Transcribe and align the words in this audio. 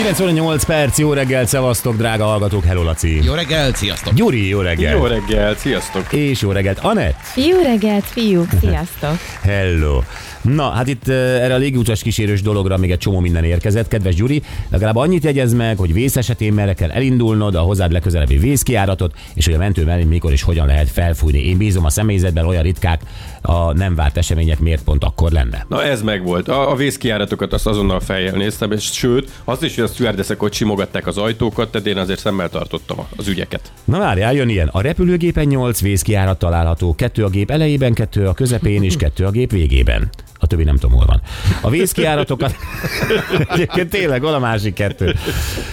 98 0.00 0.64
perc, 0.64 0.98
jó 0.98 1.12
reggel, 1.12 1.46
szevasztok, 1.46 1.96
drága 1.96 2.24
hallgatók, 2.24 2.64
hello 2.64 2.82
Laci. 2.82 3.24
Jó 3.24 3.34
reggel, 3.34 3.74
sziasztok! 3.74 4.14
Gyuri, 4.14 4.48
jó 4.48 4.60
reggel. 4.60 4.96
Jó 4.96 5.04
reggel, 5.04 5.54
sziasztok! 5.54 6.12
És 6.12 6.40
jó 6.40 6.50
reggelt, 6.50 6.78
Anett. 6.78 7.16
Jó 7.36 7.62
reggelt, 7.62 8.04
fiúk! 8.04 8.48
Sziasztok! 8.60 9.16
Hello. 9.42 10.00
Na, 10.42 10.70
hát 10.70 10.88
itt 10.88 11.08
uh, 11.08 11.14
erre 11.14 11.54
a 11.54 11.56
légutas 11.56 12.02
kísérős 12.02 12.42
dologra 12.42 12.76
még 12.76 12.90
egy 12.90 12.98
csomó 12.98 13.20
minden 13.20 13.44
érkezett. 13.44 13.88
Kedves 13.88 14.14
Gyuri, 14.14 14.42
legalább 14.70 14.96
annyit 14.96 15.24
jegyez 15.24 15.52
meg, 15.52 15.76
hogy 15.76 15.92
vész 15.92 16.16
esetén 16.16 16.52
merre 16.52 16.74
kell 16.74 16.90
elindulnod, 16.90 17.54
a 17.54 17.60
hozzád 17.60 17.92
legközelebbi 17.92 18.36
vészkiáratot, 18.36 19.14
és 19.34 19.44
hogy 19.44 19.54
a 19.54 19.58
mentő 19.58 19.84
mellé 19.84 20.04
mikor 20.04 20.32
és 20.32 20.42
hogyan 20.42 20.66
lehet 20.66 20.90
felfújni. 20.90 21.48
Én 21.48 21.56
bízom 21.56 21.84
a 21.84 21.90
személyzetben, 21.90 22.46
olyan 22.46 22.62
ritkák 22.62 23.00
a 23.42 23.72
nem 23.72 23.94
várt 23.94 24.16
események 24.16 24.58
miért 24.58 24.84
pont 24.84 25.04
akkor 25.04 25.30
lenne. 25.30 25.66
Na 25.68 25.82
ez 25.82 26.02
megvolt. 26.02 26.48
A, 26.48 26.70
a 26.70 26.74
vészkiáratokat 26.74 27.52
azt 27.52 27.66
azonnal 27.66 28.00
fejjel 28.00 28.36
néztem, 28.36 28.72
és 28.72 28.84
sőt, 28.84 29.30
azt 29.44 29.62
is, 29.62 29.74
hogy 29.74 29.84
a 29.84 29.86
stewardessek 29.86 30.42
ott 30.42 30.52
simogatták 30.52 31.06
az 31.06 31.18
ajtókat, 31.18 31.70
tehát 31.70 31.86
én 31.86 31.96
azért 31.96 32.18
szemmel 32.18 32.48
tartottam 32.48 33.06
az 33.16 33.28
ügyeket. 33.28 33.72
Na 33.84 33.98
várjál, 33.98 34.34
jön 34.34 34.48
ilyen. 34.48 34.68
A 34.68 34.80
repülőgépen 34.80 35.46
8 35.46 35.80
vészkiárat 35.80 36.38
található, 36.38 36.94
kettő 36.94 37.24
a 37.24 37.28
gép 37.28 37.50
elejében, 37.50 37.92
kettő 37.92 38.26
a 38.26 38.32
közepén 38.32 38.82
és 38.82 38.96
kettő 38.96 39.24
a 39.24 39.30
gép 39.30 39.50
végében. 39.50 40.10
A 40.42 40.46
többi 40.46 40.64
nem 40.64 40.76
tudom, 40.76 40.96
hol 40.96 41.06
van. 41.06 41.20
A 41.60 41.70
vészkiáratokat... 41.70 42.56
Egyébként 43.52 43.90
tényleg, 43.90 44.22
hol 44.22 44.34
a 44.34 44.38
másik 44.38 44.74
kettő? 44.74 45.14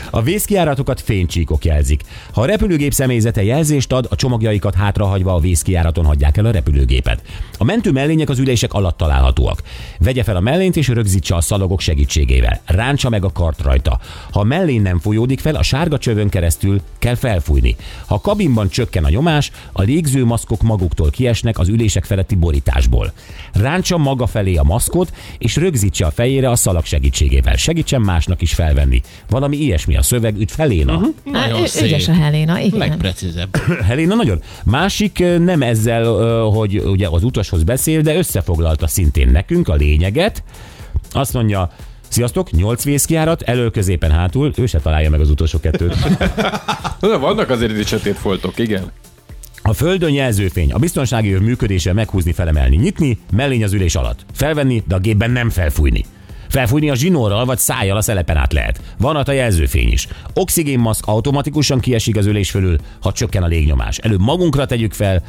A 0.09 0.21
vészkiáratokat 0.21 1.01
fénycsíkok 1.01 1.65
jelzik. 1.65 2.01
Ha 2.33 2.41
a 2.41 2.45
repülőgép 2.45 2.93
személyzete 2.93 3.43
jelzést 3.43 3.91
ad, 3.91 4.07
a 4.09 4.15
csomagjaikat 4.15 4.75
hátrahagyva 4.75 5.33
a 5.33 5.39
vészkiáraton 5.39 6.05
hagyják 6.05 6.37
el 6.37 6.45
a 6.45 6.51
repülőgépet. 6.51 7.21
A 7.57 7.63
mentő 7.63 7.91
mellények 7.91 8.29
az 8.29 8.39
ülések 8.39 8.73
alatt 8.73 8.97
találhatóak. 8.97 9.61
Vegye 9.99 10.23
fel 10.23 10.35
a 10.35 10.39
mellényt 10.39 10.75
és 10.75 10.87
rögzítse 10.87 11.35
a 11.35 11.41
szalagok 11.41 11.79
segítségével. 11.79 12.61
Ráncsa 12.65 13.09
meg 13.09 13.25
a 13.25 13.31
kart 13.31 13.61
rajta. 13.61 13.99
Ha 14.31 14.39
a 14.39 14.43
mellény 14.43 14.81
nem 14.81 14.99
folyódik 14.99 15.39
fel, 15.39 15.55
a 15.55 15.63
sárga 15.63 15.97
csövön 15.97 16.29
keresztül 16.29 16.81
kell 16.99 17.15
felfújni. 17.15 17.75
Ha 18.05 18.15
a 18.15 18.21
kabinban 18.21 18.69
csökken 18.69 19.03
a 19.03 19.09
nyomás, 19.09 19.51
a 19.71 19.81
légzőmaszkok 19.81 20.61
maguktól 20.61 21.09
kiesnek 21.09 21.59
az 21.59 21.67
ülések 21.67 22.05
feletti 22.05 22.35
borításból. 22.35 23.11
Ráncsa 23.53 23.97
maga 23.97 24.27
felé 24.27 24.55
a 24.57 24.63
maszkot, 24.63 25.13
és 25.37 25.55
rögzítse 25.55 26.05
a 26.05 26.11
fejére 26.11 26.49
a 26.49 26.55
szalag 26.55 26.85
segítségével. 26.85 27.55
Segítsen 27.55 28.01
másnak 28.01 28.41
is 28.41 28.53
felvenni. 28.53 29.01
Valami 29.29 29.57
ilyesmi 29.57 29.97
a 29.97 30.01
szöveg, 30.01 30.39
üt 30.39 30.51
Feléna. 30.51 30.93
Uh-huh. 30.93 31.13
Nagyon 31.23 31.61
ő- 31.61 31.65
szép. 31.65 31.83
ügyes 31.83 32.07
a 32.07 32.13
Helena, 32.13 32.59
igen. 32.59 32.79
Legprecízebb. 32.79 33.55
Helena 33.87 34.15
nagyon. 34.15 34.41
Másik 34.63 35.23
nem 35.39 35.61
ezzel, 35.61 36.05
hogy 36.43 36.77
ugye 36.77 37.07
az 37.07 37.23
utashoz 37.23 37.63
beszél, 37.63 38.01
de 38.01 38.15
összefoglalta 38.15 38.87
szintén 38.87 39.29
nekünk 39.29 39.67
a 39.67 39.73
lényeget. 39.73 40.43
Azt 41.11 41.33
mondja, 41.33 41.71
Sziasztok, 42.09 42.51
8 42.51 42.83
vészkiárat, 42.83 43.41
elő, 43.41 43.69
középen, 43.69 44.11
hátul. 44.11 44.51
Ő 44.55 44.65
se 44.65 44.79
találja 44.79 45.09
meg 45.09 45.19
az 45.19 45.29
utolsó 45.29 45.59
kettőt. 45.59 45.95
Na, 46.99 47.19
vannak 47.27 47.49
azért 47.49 47.77
itt 47.77 47.87
sötét 47.87 48.15
foltok, 48.15 48.59
igen. 48.59 48.91
A 49.67 49.73
földön 49.73 50.13
jelzőfény. 50.13 50.71
A 50.71 50.77
biztonsági 50.77 51.31
öv 51.31 51.41
működése 51.41 51.93
meghúzni, 51.93 52.31
felemelni, 52.31 52.75
nyitni, 52.75 53.17
mellény 53.31 53.63
az 53.63 53.73
ülés 53.73 53.95
alatt. 53.95 54.25
Felvenni, 54.33 54.83
de 54.87 54.95
a 54.95 54.99
gépben 54.99 55.31
nem 55.31 55.49
felfújni. 55.49 56.05
Felfújni 56.49 56.89
a 56.89 56.95
zsinórral 56.95 57.45
vagy 57.45 57.57
szájjal 57.57 57.97
a 57.97 58.01
szelepen 58.01 58.37
át 58.37 58.53
lehet. 58.53 58.81
Van 58.97 59.15
a 59.15 59.31
jelzőfény 59.31 59.91
is. 59.91 60.07
Oxigénmaszk 60.33 61.05
automatikusan 61.05 61.79
kiesik 61.79 62.17
az 62.17 62.25
ülés 62.25 62.49
fölül, 62.49 62.77
ha 63.01 63.11
csökken 63.11 63.43
a 63.43 63.47
légnyomás. 63.47 63.97
Előbb 63.97 64.21
magunkra 64.21 64.65
tegyük 64.65 64.93
fel, 64.93 65.23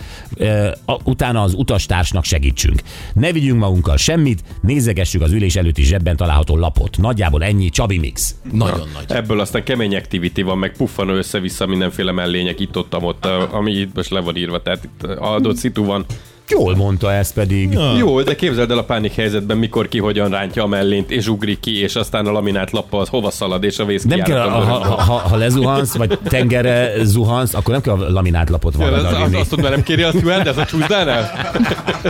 a, 0.84 0.96
utána 1.04 1.42
az 1.42 1.54
utastársnak 1.54 2.24
segítsünk. 2.24 2.82
Ne 3.12 3.32
vigyünk 3.32 3.60
magunkkal 3.60 3.96
semmit, 3.96 4.42
nézegessük 4.60 5.22
az 5.22 5.32
ülés 5.32 5.56
előtti 5.56 5.82
zsebben 5.82 6.16
található 6.16 6.56
lapot. 6.56 6.96
Nagyjából 6.98 7.44
ennyi 7.44 7.68
Csabi 7.68 7.98
Mix. 7.98 8.34
Nagyon 8.52 8.88
nagy. 8.94 9.16
Ebből 9.16 9.40
aztán 9.40 9.64
kemény 9.64 9.96
activity 9.96 10.42
van, 10.42 10.58
meg 10.58 10.72
puffanó 10.76 11.12
össze-vissza 11.12 11.66
mindenféle 11.66 12.12
mellények 12.12 12.60
itt 12.60 12.76
ott, 12.76 12.96
ott, 13.02 13.24
ami 13.50 13.72
itt 13.72 13.94
most 13.94 14.10
le 14.10 14.20
van 14.20 14.36
írva, 14.36 14.62
tehát 14.62 14.84
itt 14.84 15.02
adott 15.02 15.56
szitu 15.56 15.84
van. 15.84 16.04
Jól 16.48 16.76
mondta 16.76 17.12
ezt 17.12 17.34
pedig. 17.34 17.72
Ja. 17.72 17.96
Jó, 17.96 18.22
de 18.22 18.34
képzeld 18.34 18.70
el 18.70 18.78
a 18.78 18.84
pánik 18.84 19.14
helyzetben, 19.14 19.56
mikor 19.56 19.88
ki 19.88 19.98
hogyan 19.98 20.30
rántja 20.30 20.62
a 20.62 20.66
mellényt, 20.66 21.10
és 21.10 21.28
ugrik 21.28 21.60
ki, 21.60 21.82
és 21.82 21.94
aztán 21.94 22.26
a 22.26 22.30
laminált 22.32 22.70
lappal 22.70 23.06
hova 23.10 23.30
szalad, 23.30 23.64
és 23.64 23.78
a 23.78 23.82
Nem 23.82 23.86
vészkiáraton 23.86 24.26
kell, 24.34 24.40
ha, 24.40 24.56
öröm. 24.56 24.90
ha, 24.90 25.00
ha, 25.02 25.12
ha 25.18 25.36
lezuhansz, 25.36 25.96
vagy 25.96 26.18
tengerre 26.24 26.92
zuhansz, 27.04 27.54
akkor 27.54 27.72
nem 27.72 27.82
kell 27.82 27.94
a 27.94 28.10
laminát 28.10 28.50
lapot 28.50 28.74
Ja, 28.78 28.86
az, 28.86 29.04
az, 29.04 29.34
azt 29.34 29.48
tudod, 29.50 29.70
nem 29.70 29.82
kéri 29.82 30.02
a 30.02 30.10
steward, 30.10 30.46
ez 30.46 30.58
a 30.58 30.64
csúszdánál? 30.64 31.30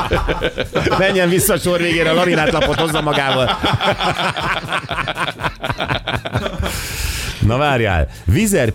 Menjen 0.99 1.29
vissza 1.29 1.53
a 1.53 1.59
sor 1.59 1.81
végére, 1.81 2.11
a 2.11 2.15
laminát 2.15 2.53
lapot 2.53 2.81
hozza 2.81 3.01
magával. 3.01 3.51
Na 7.47 7.57
várjál. 7.57 8.09
Vizer 8.25 8.73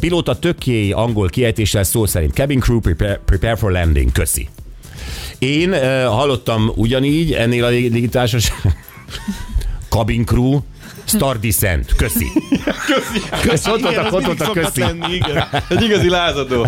pilóta 0.00 0.38
tökéi 0.38 0.92
angol 0.92 1.28
kiejtéssel 1.28 1.82
szó 1.82 2.06
szerint. 2.06 2.32
Cabin 2.32 2.60
crew 2.60 2.80
prepare, 2.80 3.20
prepare 3.24 3.56
for 3.56 3.70
landing. 3.70 4.12
Köszi. 4.12 4.48
Én 5.38 5.70
uh, 5.72 6.04
hallottam 6.04 6.72
ugyanígy 6.74 7.32
ennél 7.32 7.64
a 7.64 7.68
lég- 7.68 7.92
légitársaság. 7.92 8.56
Cabin 9.88 10.24
crew, 10.24 10.58
Star 11.06 11.38
Descent. 11.38 11.92
Köszi. 11.96 12.26
Köszi. 13.42 13.70
Ott 13.70 13.80
voltak, 13.80 14.12
ott 14.12 14.24
voltak, 14.24 14.52
köszi. 14.52 14.82
Egy 15.68 15.82
igazi 15.82 16.08
lázadó. 16.08 16.66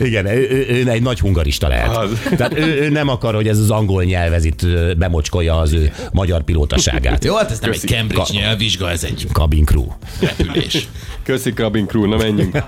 Igen, 0.00 0.26
ő, 0.26 0.66
ő, 0.68 0.88
egy 0.90 1.02
nagy 1.02 1.20
hungarista 1.20 1.68
lehet. 1.68 1.96
Az. 1.96 2.10
Tehát 2.36 2.58
ő, 2.58 2.80
ő 2.82 2.88
nem 2.88 3.08
akar, 3.08 3.34
hogy 3.34 3.48
ez 3.48 3.58
az 3.58 3.70
angol 3.70 4.04
nyelv 4.04 4.32
ez 4.32 4.44
itt 4.44 4.62
ö, 4.62 4.92
bemocskolja 4.94 5.58
az 5.58 5.72
ő 5.72 5.92
magyar 6.12 6.42
pilótaságát. 6.42 7.24
Jó, 7.24 7.36
hát 7.36 7.50
ez 7.50 7.58
nem 7.60 7.70
egy 7.70 7.80
Köszi. 7.80 7.94
Cambridge 7.94 8.22
Ka- 8.24 8.32
nyelvvizsga, 8.32 8.90
ez 8.90 9.04
egy 9.04 9.26
Cabin 9.32 9.64
crew. 9.64 9.86
repülés. 10.20 10.88
Köszi 11.22 11.52
cabin 11.52 11.86
crew, 11.86 12.06
na 12.06 12.16
menjünk. 12.16 12.62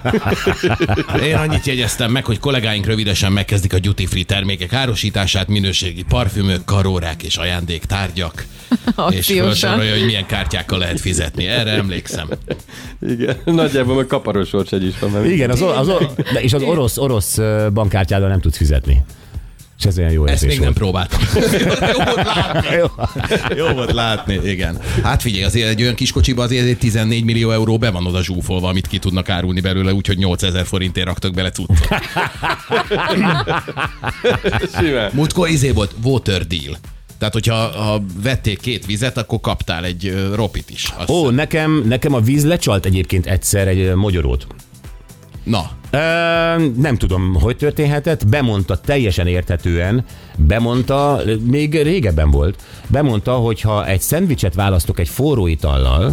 Én 1.29 1.35
annyit 1.35 1.67
jegyeztem 1.67 2.11
meg, 2.11 2.25
hogy 2.25 2.39
kollégáink 2.39 2.87
rövidesen 2.87 3.33
megkezdik 3.33 3.75
a 3.75 3.79
duty 3.79 4.07
free 4.07 4.25
termékek 4.25 4.73
árusítását, 4.73 5.49
minőségi 5.49 6.03
parfümök, 6.09 6.65
karórák 6.65 7.23
és 7.23 7.37
ajándéktárgyak. 7.37 8.45
és. 9.11 9.27
Felsorolja, 9.73 9.97
hogy 9.97 10.05
milyen 10.07 10.27
kártyákkal 10.27 10.79
lehet 10.79 11.01
fizetni. 11.01 11.47
Erre 11.47 11.71
emlékszem. 11.71 12.29
Igen, 13.09 13.37
nagyjából 13.45 13.95
meg 13.95 14.07
kaparos 14.07 14.49
sorsegy 14.49 14.87
is 14.87 14.99
van. 14.99 15.27
Igen, 15.31 15.51
az, 15.51 15.63
or- 15.63 15.77
az, 15.77 15.89
or- 15.89 16.33
de 16.33 16.41
és 16.41 16.53
az 16.53 16.63
orosz, 16.63 16.97
orosz 16.99 17.39
bankkártyával 17.73 18.29
nem 18.29 18.41
tudsz 18.41 18.57
fizetni. 18.57 19.03
És 19.79 19.85
ez 19.89 19.99
olyan 19.99 20.11
jó 20.11 20.27
Ezt 20.27 20.47
még 20.47 20.55
nem 20.61 20.65
volt. 20.65 20.77
próbáltam. 20.77 21.21
Jó 22.79 22.87
volt 22.97 23.13
látni. 23.13 23.57
Jó 23.57 23.67
volt 23.69 23.93
látni, 23.93 24.41
igen. 24.45 24.79
Hát 25.03 25.23
figyelj, 25.23 25.45
azért 25.45 25.69
egy 25.69 25.83
olyan 25.83 25.95
kis 25.95 26.13
kocsiba 26.13 26.43
azért 26.43 26.67
egy 26.67 26.79
14 26.79 27.25
millió 27.25 27.51
euró 27.51 27.79
be 27.79 27.91
van 27.91 28.07
oda 28.07 28.23
zsúfolva, 28.23 28.69
amit 28.69 28.87
ki 28.87 28.99
tudnak 28.99 29.29
árulni 29.29 29.61
belőle, 29.61 29.93
úgyhogy 29.93 30.19
8000 30.19 30.67
forintért 30.67 31.07
raktak 31.07 31.35
bele 31.35 31.51
cuccot. 31.51 31.89
Múltkor 35.13 35.49
izé 35.49 35.71
volt 35.71 35.95
water 36.05 36.47
deal. 36.47 36.77
Tehát, 37.23 37.37
hogyha 37.37 37.83
ha 37.83 38.03
vették 38.23 38.61
két 38.61 38.87
vizet, 38.87 39.19
akkor 39.19 39.41
kaptál 39.41 39.85
egy 39.85 40.29
ropit 40.35 40.71
is. 40.71 40.93
Azt 40.99 41.11
Ó, 41.11 41.31
nekem, 41.31 41.85
nekem 41.87 42.15
a 42.15 42.21
víz 42.21 42.45
lecsalt 42.45 42.85
egyébként 42.85 43.27
egyszer 43.27 43.69
egy 43.69 43.81
ö, 43.81 43.95
mogyorót. 43.95 44.47
Na, 45.45 45.71
Ö, 45.91 45.99
nem 46.77 46.97
tudom, 46.97 47.35
hogy 47.35 47.57
történhetett, 47.57 48.27
bemondta 48.29 48.77
teljesen 48.77 49.27
érthetően, 49.27 50.05
bemondta, 50.37 51.21
még 51.45 51.83
régebben 51.83 52.31
volt, 52.31 52.63
bemondta, 52.87 53.33
hogy 53.33 53.61
ha 53.61 53.87
egy 53.87 54.01
szendvicset 54.01 54.55
választok 54.55 54.99
egy 54.99 55.09
forró 55.09 55.47
itallal, 55.47 56.13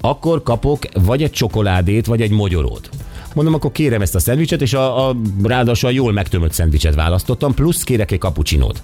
akkor 0.00 0.42
kapok 0.42 0.82
vagy 0.94 1.22
egy 1.22 1.32
csokoládét, 1.32 2.06
vagy 2.06 2.22
egy 2.22 2.30
mogyorót. 2.30 2.88
Mondom, 3.34 3.54
akkor 3.54 3.72
kérem 3.72 4.02
ezt 4.02 4.14
a 4.14 4.20
szendvicset, 4.20 4.62
és 4.62 4.72
a, 4.74 5.08
a 5.08 5.16
ráadásul 5.42 5.88
a 5.88 5.92
jól 5.92 6.12
megtömött 6.12 6.52
szendvicset 6.52 6.94
választottam, 6.94 7.54
plusz 7.54 7.84
kérek 7.84 8.10
egy 8.10 8.18
kapucsinót. 8.18 8.82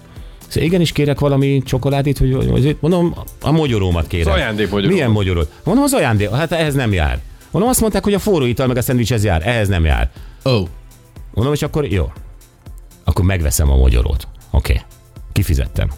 Szóval 0.55 0.69
igenis 0.69 0.93
kérek 0.93 1.19
valami 1.21 1.63
csokoládét, 1.65 2.19
vagy, 2.19 2.35
vagy, 2.35 2.51
vagy 2.51 2.77
mondom, 2.81 3.15
a 3.41 3.51
mogyorómat 3.51 4.07
kérem. 4.07 4.33
Az 4.33 4.39
ajándékmogyoró. 4.39 4.93
Milyen 4.93 5.11
mogyorót? 5.11 5.53
Mondom, 5.65 5.85
az 5.85 5.93
ajándék, 5.93 6.31
hát 6.31 6.53
ehhez 6.53 6.75
nem 6.75 6.93
jár. 6.93 7.21
Mondom, 7.51 7.71
azt 7.71 7.81
mondták, 7.81 8.05
hogy 8.05 8.15
a 8.15 8.19
forró 8.19 8.45
ital 8.45 8.67
meg 8.67 8.77
a 8.77 8.83
szendvicshez 8.83 9.25
jár, 9.25 9.47
ehhez 9.47 9.69
nem 9.69 9.85
jár. 9.85 10.11
ó, 10.45 10.51
oh, 10.51 10.69
Mondom, 11.35 11.55
és 11.55 11.63
akkor 11.63 11.87
jó. 11.87 12.13
Akkor 13.05 13.25
megveszem 13.25 13.71
a 13.71 13.77
mogyorót. 13.77 14.29
Oké. 14.51 14.73
Okay. 14.73 14.85
Kifizettem. 15.33 15.89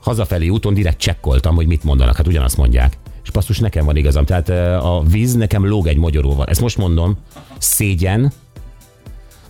Hazafelé 0.00 0.48
úton 0.48 0.74
direkt 0.74 0.98
csekkoltam, 0.98 1.54
hogy 1.54 1.66
mit 1.66 1.84
mondanak. 1.84 2.16
Hát 2.16 2.26
ugyanazt 2.26 2.56
mondják. 2.56 2.98
És 3.22 3.30
basszus, 3.30 3.58
nekem 3.58 3.84
van 3.84 3.96
igazam. 3.96 4.24
Tehát 4.24 4.48
ö, 4.48 4.74
a 4.74 5.02
víz 5.02 5.34
nekem 5.34 5.68
lóg 5.68 5.86
egy 5.86 5.96
mogyoróval. 5.96 6.46
Ezt 6.46 6.60
most 6.60 6.76
mondom. 6.76 7.18
Szégyen. 7.58 8.32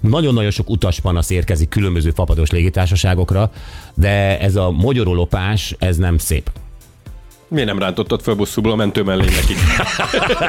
Nagyon-nagyon 0.08 0.50
sok 0.50 0.70
utaspanasz 0.70 1.30
érkezik 1.30 1.68
különböző 1.68 2.10
fapados 2.10 2.50
légitársaságokra, 2.50 3.50
de 3.94 4.40
ez 4.40 4.56
a 4.56 4.70
mogyorólopás, 4.70 5.74
ez 5.78 5.96
nem 5.96 6.18
szép. 6.18 6.50
Miért 7.48 7.68
nem 7.68 7.78
rántottad 7.78 8.20
föl 8.22 8.34
bosszúból 8.34 8.72
a 8.72 8.74
mentő 8.74 9.02
mellé 9.02 9.24
nekik? 9.24 9.56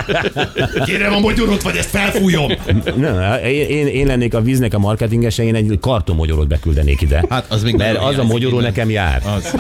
Kérem 0.86 1.14
a 1.14 1.20
magyarot, 1.20 1.62
vagy 1.62 1.76
ezt 1.76 1.90
felfújom. 1.90 2.52
Nem, 2.96 3.44
én, 3.44 3.68
én, 3.70 3.88
én 3.88 4.08
lennék 4.08 4.34
a 4.34 4.42
víznek 4.42 4.74
a 4.74 4.80
marketingese, 4.80 5.44
én 5.44 5.56
egy 5.56 5.78
kartonmogyorot 5.82 6.48
beküldenék 6.48 7.02
ide. 7.02 7.26
Hát 7.30 7.46
az 7.50 7.64
még 7.64 7.76
Mert 7.76 7.98
az 7.98 8.18
a 8.18 8.26
innen. 8.38 8.62
nekem 8.62 8.90
jár. 8.90 9.22
Az. 9.36 9.56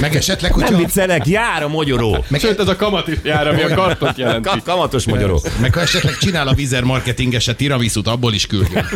Meg 0.00 0.16
esetleg, 0.16 0.50
Nem 0.56 0.60
hogyha... 0.60 0.78
viccelek, 0.78 1.26
jár 1.26 1.62
a 1.62 1.68
mogyoró. 1.68 2.24
Sőt, 2.38 2.60
ez 2.60 2.68
a 2.68 2.76
kamat 2.76 3.08
is 3.08 3.16
jár, 3.24 3.46
ami 3.48 3.62
a 3.62 3.74
kartot 3.74 4.18
jelenti. 4.18 4.48
Ka- 4.48 4.62
Kamatos 4.62 5.06
mogyoró. 5.06 5.42
Meg 5.60 5.74
ha 5.74 5.80
esetleg 5.80 6.16
csinál 6.18 6.48
a 6.48 6.52
vízer 6.52 6.82
marketingeset 6.82 7.56
tiramisút, 7.56 8.08
abból 8.08 8.32
is 8.32 8.46
küldünk. 8.46 8.88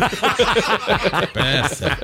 Persze. 1.33 1.97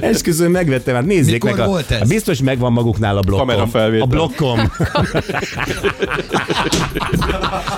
Esküszöm, 0.00 0.50
megvettem, 0.50 0.94
hát 0.94 1.04
nézzék 1.04 1.32
Mikor 1.42 1.50
meg. 1.50 1.60
A, 1.60 1.66
volt 1.66 1.90
ez? 1.90 2.00
a 2.00 2.04
biztos 2.04 2.40
megvan 2.42 2.72
maguknál 2.72 3.16
a 3.16 3.20
blokkom. 3.20 3.46
Kamerafelvétel. 3.46 4.02
A 4.02 4.06
blokkom. 4.42 4.72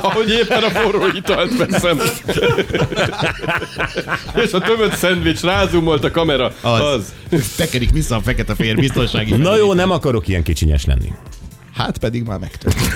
Ahogy 0.02 0.30
éppen 0.30 0.62
a 0.62 0.70
forró 0.70 1.06
italt 1.14 1.56
veszem. 1.56 2.00
És 4.34 4.52
a 4.52 4.58
tömött 4.58 4.94
szendvics 4.94 5.40
rázumolt 5.40 6.04
a 6.04 6.10
kamera. 6.10 6.52
Az. 6.60 6.80
Az. 6.80 7.12
Tekerik 7.56 7.90
vissza 7.90 8.16
a 8.16 8.20
fekete 8.20 8.54
fér 8.54 8.74
biztonsági. 8.76 9.36
Na 9.36 9.56
jó, 9.56 9.72
nem 9.72 9.90
akarok 9.90 10.28
ilyen 10.28 10.42
kicsinyes 10.42 10.84
lenni. 10.84 11.12
Hát 11.74 11.98
pedig 11.98 12.22
már 12.22 12.38
megtörtént. 12.38 12.92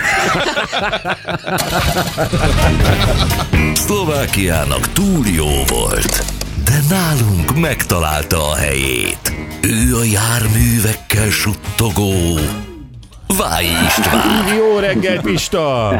Szlovákiának 3.74 4.92
túl 4.92 5.26
jó 5.26 5.64
volt, 5.68 6.24
de 6.64 6.80
nálunk 6.88 7.58
megtalálta 7.60 8.50
a 8.50 8.54
helyét. 8.54 9.32
Ő 9.60 9.96
a 9.96 10.04
járművekkel 10.04 11.30
suttogó 11.30 12.38
Váj 13.36 13.64
István. 13.64 14.56
Jó 14.56 14.78
reggel, 14.78 15.20
Pista! 15.20 15.94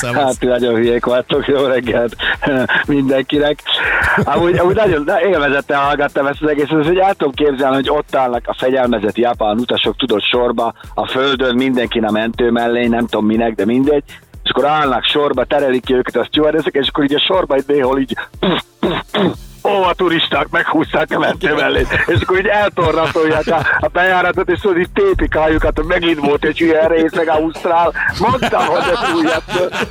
Hát 0.00 0.40
nagyon 0.40 0.74
hülyék 0.74 1.04
vagytok, 1.04 1.46
jó 1.46 1.64
reggelt 1.66 2.16
mindenkinek. 2.86 3.58
Amúgy, 4.24 4.58
amúgy 4.58 4.74
nagyon 4.74 5.02
na, 5.06 5.22
élvezettel 5.22 5.80
hallgattam 5.80 6.26
ezt 6.26 6.42
az 6.42 6.48
egészet, 6.48 6.86
hogy 6.86 6.98
el 6.98 7.14
tudom 7.14 7.32
képzelni, 7.32 7.74
hogy 7.74 7.90
ott 7.90 8.14
állnak 8.14 8.42
a 8.46 8.54
fegyelmezett 8.58 9.16
japán 9.16 9.58
utasok, 9.58 9.96
tudod, 9.96 10.22
sorba, 10.22 10.74
a 10.94 11.06
földön, 11.06 11.54
mindenki 11.54 11.98
a 11.98 12.10
mentő 12.10 12.50
mellé, 12.50 12.86
nem 12.86 13.06
tudom 13.06 13.26
minek, 13.26 13.54
de 13.54 13.64
mindegy, 13.64 14.04
és 14.42 14.50
akkor 14.50 14.66
állnak 14.66 15.04
sorba, 15.04 15.44
terelik 15.44 15.84
ki 15.84 15.94
őket 15.94 16.16
a 16.16 16.24
stewardessek, 16.24 16.74
és 16.74 16.88
akkor 16.88 17.04
így 17.04 17.14
a 17.14 17.20
sorba 17.20 17.56
így 17.56 17.64
néhol 17.66 17.98
így 17.98 18.16
puf, 18.40 18.62
puf, 18.80 19.00
puf, 19.10 19.32
a 19.88 19.94
turisták 19.94 20.48
meghúzták 20.50 21.08
a 21.10 21.18
mentő 21.18 21.54
mellé, 21.54 21.86
és 22.06 22.20
akkor 22.22 22.38
így 22.38 22.46
eltornatolják 22.46 23.46
a, 23.46 23.66
a 23.80 23.88
bejáratot, 23.88 24.48
és 24.48 24.60
tudod, 24.60 24.78
így 24.78 24.90
tépik 24.94 25.36
a 25.36 25.40
hajukat, 25.40 25.76
hogy 25.76 25.86
megint 25.86 26.18
volt 26.26 26.44
egy 26.44 26.60
ilyen 26.60 26.88
rész, 26.88 27.14
meg 27.16 27.28
Ausztrál, 27.28 27.92
mondtam, 28.18 28.66
hogy 28.66 28.82
ez 28.92 29.14
újabb, 29.14 29.42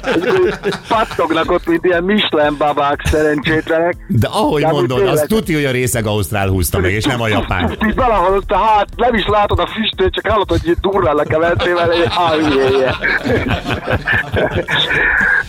és 0.05 0.29
akkor 0.29 0.45
így 0.45 0.73
pattognak 0.87 1.51
ott, 1.51 1.65
mint 1.67 1.85
ilyen 1.85 2.03
Michelin 2.03 2.57
babák 2.57 3.01
szerencsétlenek. 3.03 3.95
De 4.07 4.27
ahogy 4.27 4.61
De 4.61 4.71
mondod, 4.71 4.97
az 4.99 5.05
tényleg- 5.05 5.27
tuti, 5.27 5.53
hogy 5.53 5.65
a 5.65 5.71
részeg 5.71 6.05
Ausztrál 6.05 6.47
húzta 6.47 6.79
meg, 6.79 6.91
és 6.91 7.03
nem 7.03 7.21
a 7.21 7.27
japán. 7.27 7.77
Így 7.87 7.95
valahol 7.95 8.35
ott 8.35 8.51
a 8.51 8.57
hát, 8.57 8.87
nem 8.95 9.13
is 9.13 9.25
látod 9.27 9.59
a 9.59 9.67
füstöt, 9.67 10.13
csak 10.13 10.27
hallod, 10.27 10.49
hogy 10.49 10.75
durrálnak 10.81 11.29
a 11.33 11.39
mentővel, 11.39 11.91
egy 11.91 12.07
hajjéje. 12.09 12.95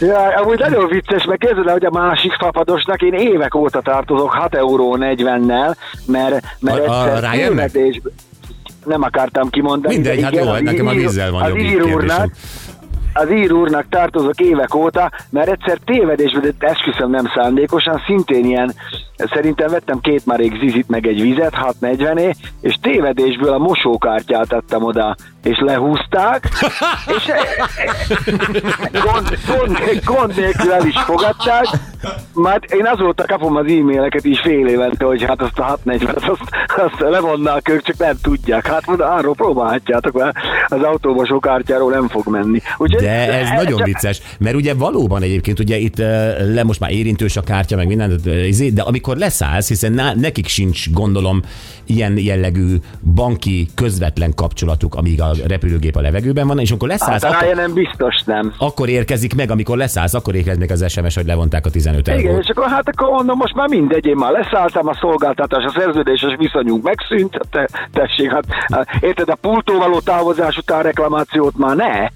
Ja, 0.01 0.35
amúgy 0.37 0.59
nagyon 0.59 0.89
vicces, 0.89 1.25
meg 1.25 1.39
képzeld 1.39 1.67
el, 1.67 1.73
hogy 1.73 1.85
a 1.85 1.91
másik 1.91 2.33
fapadosnak 2.33 3.03
én 3.03 3.13
évek 3.13 3.55
óta 3.55 3.81
tartozok 3.81 4.34
6 4.35 4.55
euró 4.55 4.97
40-nel, 5.01 5.75
mert, 6.07 6.45
mert 6.61 6.87
A- 6.87 7.01
a 7.01 7.05
egyszer 7.05 7.31
tévedésbe- 7.31 8.13
nem 8.85 9.03
akartam 9.03 9.51
kimondani. 9.51 9.95
Mindegy, 9.95 10.17
de 10.19 10.25
hát 10.25 10.33
igen, 10.33 10.45
jó, 10.45 10.51
az 10.51 10.61
nekem 10.61 10.87
a 10.87 10.91
vízzel 10.91 11.31
van 11.31 11.43
az 11.43 11.55
jobb 11.57 11.93
úrnak, 11.95 12.31
az 13.13 13.31
ír 13.31 13.53
úrnak 13.53 13.87
tartozok 13.89 14.41
évek 14.41 14.75
óta, 14.75 15.11
mert 15.31 15.49
egyszer 15.49 15.79
tévedésben, 15.85 16.55
de 16.59 16.67
esküszöm 16.67 17.11
nem 17.11 17.31
szándékosan, 17.35 18.03
szintén 18.07 18.45
ilyen, 18.45 18.75
szerintem 19.17 19.71
vettem 19.71 20.01
két 20.01 20.27
marék 20.27 20.59
zizit 20.59 20.89
meg 20.89 21.07
egy 21.07 21.21
vizet, 21.23 21.55
640 21.55 22.19
é 22.19 22.35
és 22.61 22.75
tévedésből 22.83 23.53
a 23.53 23.59
mosókártyát 23.59 24.53
adtam 24.53 24.83
oda, 24.83 25.17
és 25.43 25.59
lehúzták, 25.61 26.49
és 27.17 27.31
gond, 29.03 29.39
gond, 29.57 29.79
gond 30.05 30.37
nélkül 30.37 30.73
el 30.73 30.87
is 30.87 30.99
fogadták, 31.01 31.67
mert 32.35 32.73
én 32.73 32.87
azóta 32.87 33.25
kapom 33.27 33.57
az 33.57 33.67
e-maileket 33.67 34.25
is 34.25 34.41
fél 34.41 34.67
évente, 34.67 35.05
hogy 35.05 35.23
hát 35.23 35.43
azt 35.43 35.59
a 35.59 35.63
640 35.63 36.15
azt, 36.17 36.41
azt 36.77 37.01
levonnák 37.11 37.69
ők, 37.69 37.83
csak 37.83 37.97
nem 37.99 38.17
tudják. 38.23 38.67
Hát 38.67 38.87
mondom, 38.87 39.11
arról 39.11 39.35
próbálhatjátok, 39.35 40.13
mert 40.13 40.37
az 40.69 40.83
autómosókártyáról 40.83 41.91
nem 41.91 42.09
fog 42.09 42.27
menni. 42.27 42.61
Úgyhogy 42.77 43.03
De 43.03 43.33
ez 43.33 43.49
nagyon 43.49 43.77
csak- 43.79 43.87
vicces, 43.87 44.21
mert 44.39 44.57
ugye 44.57 44.75
valóban 44.75 45.23
egyébként 45.23 45.59
ugye 45.59 45.77
itt 45.77 45.97
le 46.55 46.63
most 46.65 46.81
már 46.81 46.91
érintős 46.91 47.37
a 47.37 47.41
kártya, 47.43 47.77
meg 47.77 47.87
minden, 47.87 48.21
izé, 48.47 48.69
de 48.69 48.83
amikor 48.83 49.04
leszállsz, 49.17 49.69
hiszen 49.69 50.17
nekik 50.17 50.47
sincs 50.47 50.91
gondolom 50.91 51.43
ilyen 51.87 52.19
jellegű 52.19 52.77
banki 53.15 53.69
közvetlen 53.75 54.35
kapcsolatuk, 54.35 54.95
amíg 54.95 55.21
a 55.21 55.31
repülőgép 55.47 55.97
a 55.97 56.01
levegőben 56.01 56.47
van, 56.47 56.59
és 56.59 56.71
amikor 56.71 56.89
leszállsz, 56.89 57.23
Hát 57.23 57.33
akkor, 57.33 57.47
Ryanair 57.47 57.73
biztos 57.73 58.23
nem. 58.27 58.53
akkor 58.59 58.89
érkezik 58.89 59.35
meg, 59.35 59.51
amikor 59.51 59.77
leszállsz, 59.77 60.15
akkor 60.15 60.35
érkezik 60.35 60.61
meg 60.61 60.71
az 60.71 60.91
SMS, 60.93 61.15
hogy 61.15 61.27
levonták 61.27 61.67
a 61.67 61.71
15 61.71 62.09
Igen, 62.09 62.21
eurót. 62.21 62.43
és 62.43 62.49
akkor 62.49 62.69
hát 62.69 62.89
akkor 62.89 63.09
mondom, 63.09 63.37
most 63.37 63.55
már 63.55 63.69
mindegy, 63.69 64.07
én 64.07 64.17
már 64.17 64.33
leszálltam, 64.33 64.89
a 64.89 64.97
szolgáltatás, 65.01 65.65
a 65.65 65.75
szerződéses 65.79 66.35
viszonyunk 66.39 66.83
megszűnt, 66.83 67.41
te, 67.51 67.69
tessék, 67.93 68.31
hát 68.31 68.45
hát, 68.49 68.89
érted, 69.01 69.29
a 69.29 69.35
pultól 69.35 69.79
való 69.79 70.01
távozás 70.01 70.57
után 70.57 70.83
reklamációt 70.83 71.57
már 71.57 71.77
ne, 71.77 72.09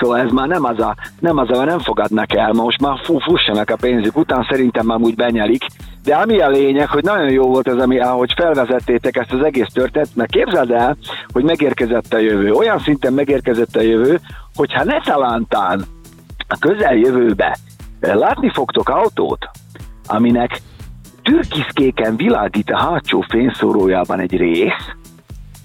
Szóval 0.00 0.18
ez 0.18 0.30
már 0.30 0.48
nem 0.48 0.64
az 0.64 0.80
a, 0.80 0.96
nem 1.18 1.36
az 1.36 1.50
a, 1.50 1.64
nem 1.64 1.78
fogadnak 1.78 2.34
el, 2.34 2.52
most 2.52 2.80
már 2.80 2.98
fú, 3.04 3.18
fussanak 3.18 3.70
a 3.70 3.76
pénzük 3.76 4.16
után, 4.16 4.46
szerintem 4.50 4.86
már 4.86 4.98
úgy 4.98 5.14
benyelik. 5.14 5.64
De 6.04 6.14
ami 6.14 6.38
a 6.38 6.48
lényeg, 6.48 6.88
hogy 6.88 7.04
nagyon 7.04 7.30
jó 7.30 7.46
volt 7.46 7.68
ez, 7.68 7.76
ami, 7.76 7.98
ahogy 7.98 8.32
felvezettétek 8.36 9.16
ezt 9.16 9.32
az 9.32 9.42
egész 9.44 9.68
történet, 9.72 10.08
mert 10.14 10.30
képzeld 10.30 10.70
el, 10.70 10.96
hogy 11.32 11.44
megérkezett 11.44 12.12
a 12.12 12.18
jövő. 12.18 12.52
Olyan 12.52 12.78
szinten 12.78 13.12
megérkezett 13.12 13.76
a 13.76 13.80
jövő, 13.80 14.20
hogyha 14.54 14.84
ne 14.84 15.00
talántán 15.00 15.84
a 16.48 16.56
közeljövőbe 16.58 17.56
látni 18.00 18.50
fogtok 18.54 18.88
autót, 18.88 19.50
aminek 20.06 20.60
türkiszkéken 21.22 22.16
világít 22.16 22.70
a 22.70 22.78
hátsó 22.78 23.24
fényszórójában 23.28 24.20
egy 24.20 24.36
rész, 24.36 24.86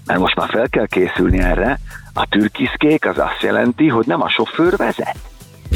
mert 0.06 0.20
most 0.20 0.36
már 0.36 0.48
fel 0.48 0.68
kell 0.68 0.86
készülni 0.86 1.38
erre, 1.38 1.78
a 2.18 2.26
türkiszkék 2.28 3.06
az 3.06 3.18
azt 3.18 3.42
jelenti, 3.42 3.88
hogy 3.88 4.06
nem 4.06 4.22
a 4.22 4.28
sofőr 4.28 4.76
vezet, 4.76 5.16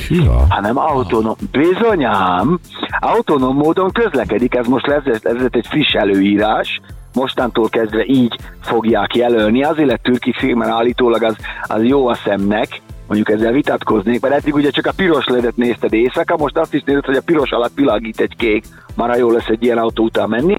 Ja. 0.08 0.46
hanem 0.48 0.78
autonóm, 0.78 1.34
bizonyám, 1.50 2.60
autonóm 3.00 3.56
módon 3.56 3.90
közlekedik, 3.90 4.54
ez 4.54 4.66
most 4.66 4.86
lesz, 4.86 5.04
ez 5.22 5.36
egy 5.50 5.66
friss 5.66 5.92
előírás, 5.92 6.80
mostantól 7.14 7.68
kezdve 7.68 8.04
így 8.04 8.36
fogják 8.60 9.14
jelölni, 9.14 9.64
azért 9.64 9.88
lett 9.88 10.02
türkiszkék, 10.02 10.54
mert 10.54 10.70
állítólag 10.70 11.22
az, 11.22 11.36
az 11.62 11.84
jó 11.84 12.08
a 12.08 12.14
szemnek, 12.14 12.80
mondjuk 13.10 13.38
ezzel 13.38 13.52
vitatkoznék, 13.52 14.20
mert 14.20 14.34
eddig 14.34 14.54
ugye 14.54 14.70
csak 14.70 14.86
a 14.86 14.92
piros 14.96 15.26
ledet 15.26 15.56
nézted 15.56 15.92
éjszaka, 15.92 16.36
most 16.36 16.58
azt 16.58 16.74
is 16.74 16.82
nézed, 16.82 17.04
hogy 17.04 17.16
a 17.16 17.22
piros 17.24 17.50
alatt 17.50 17.74
világít 17.74 18.20
egy 18.20 18.36
kék, 18.36 18.64
már 18.96 19.18
jó 19.18 19.30
lesz 19.30 19.48
egy 19.48 19.64
ilyen 19.64 19.78
autó 19.78 20.04
után 20.04 20.28
menni, 20.28 20.56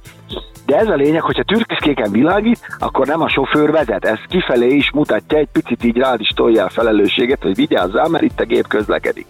de 0.66 0.78
ez 0.78 0.88
a 0.88 0.96
lényeg, 0.96 1.22
hogyha 1.22 1.44
türkiszkéken 1.44 2.12
világít, 2.12 2.60
akkor 2.80 3.08
nem 3.08 3.22
a 3.22 3.30
sofőr 3.30 3.72
vezet. 3.72 4.06
Ez 4.06 4.18
kifelé 4.30 4.68
is 4.68 4.92
mutatja, 4.92 5.38
egy 5.38 5.48
picit 5.52 5.84
így 5.84 5.98
rád 5.98 6.20
is 6.20 6.28
tolja 6.28 6.66
a 6.66 6.70
felelősséget, 6.70 7.42
hogy 7.42 7.56
vigyázzál, 7.56 8.08
mert 8.08 8.24
itt 8.24 8.40
a 8.40 8.46
gép 8.46 8.68
közlekedik. 8.68 9.26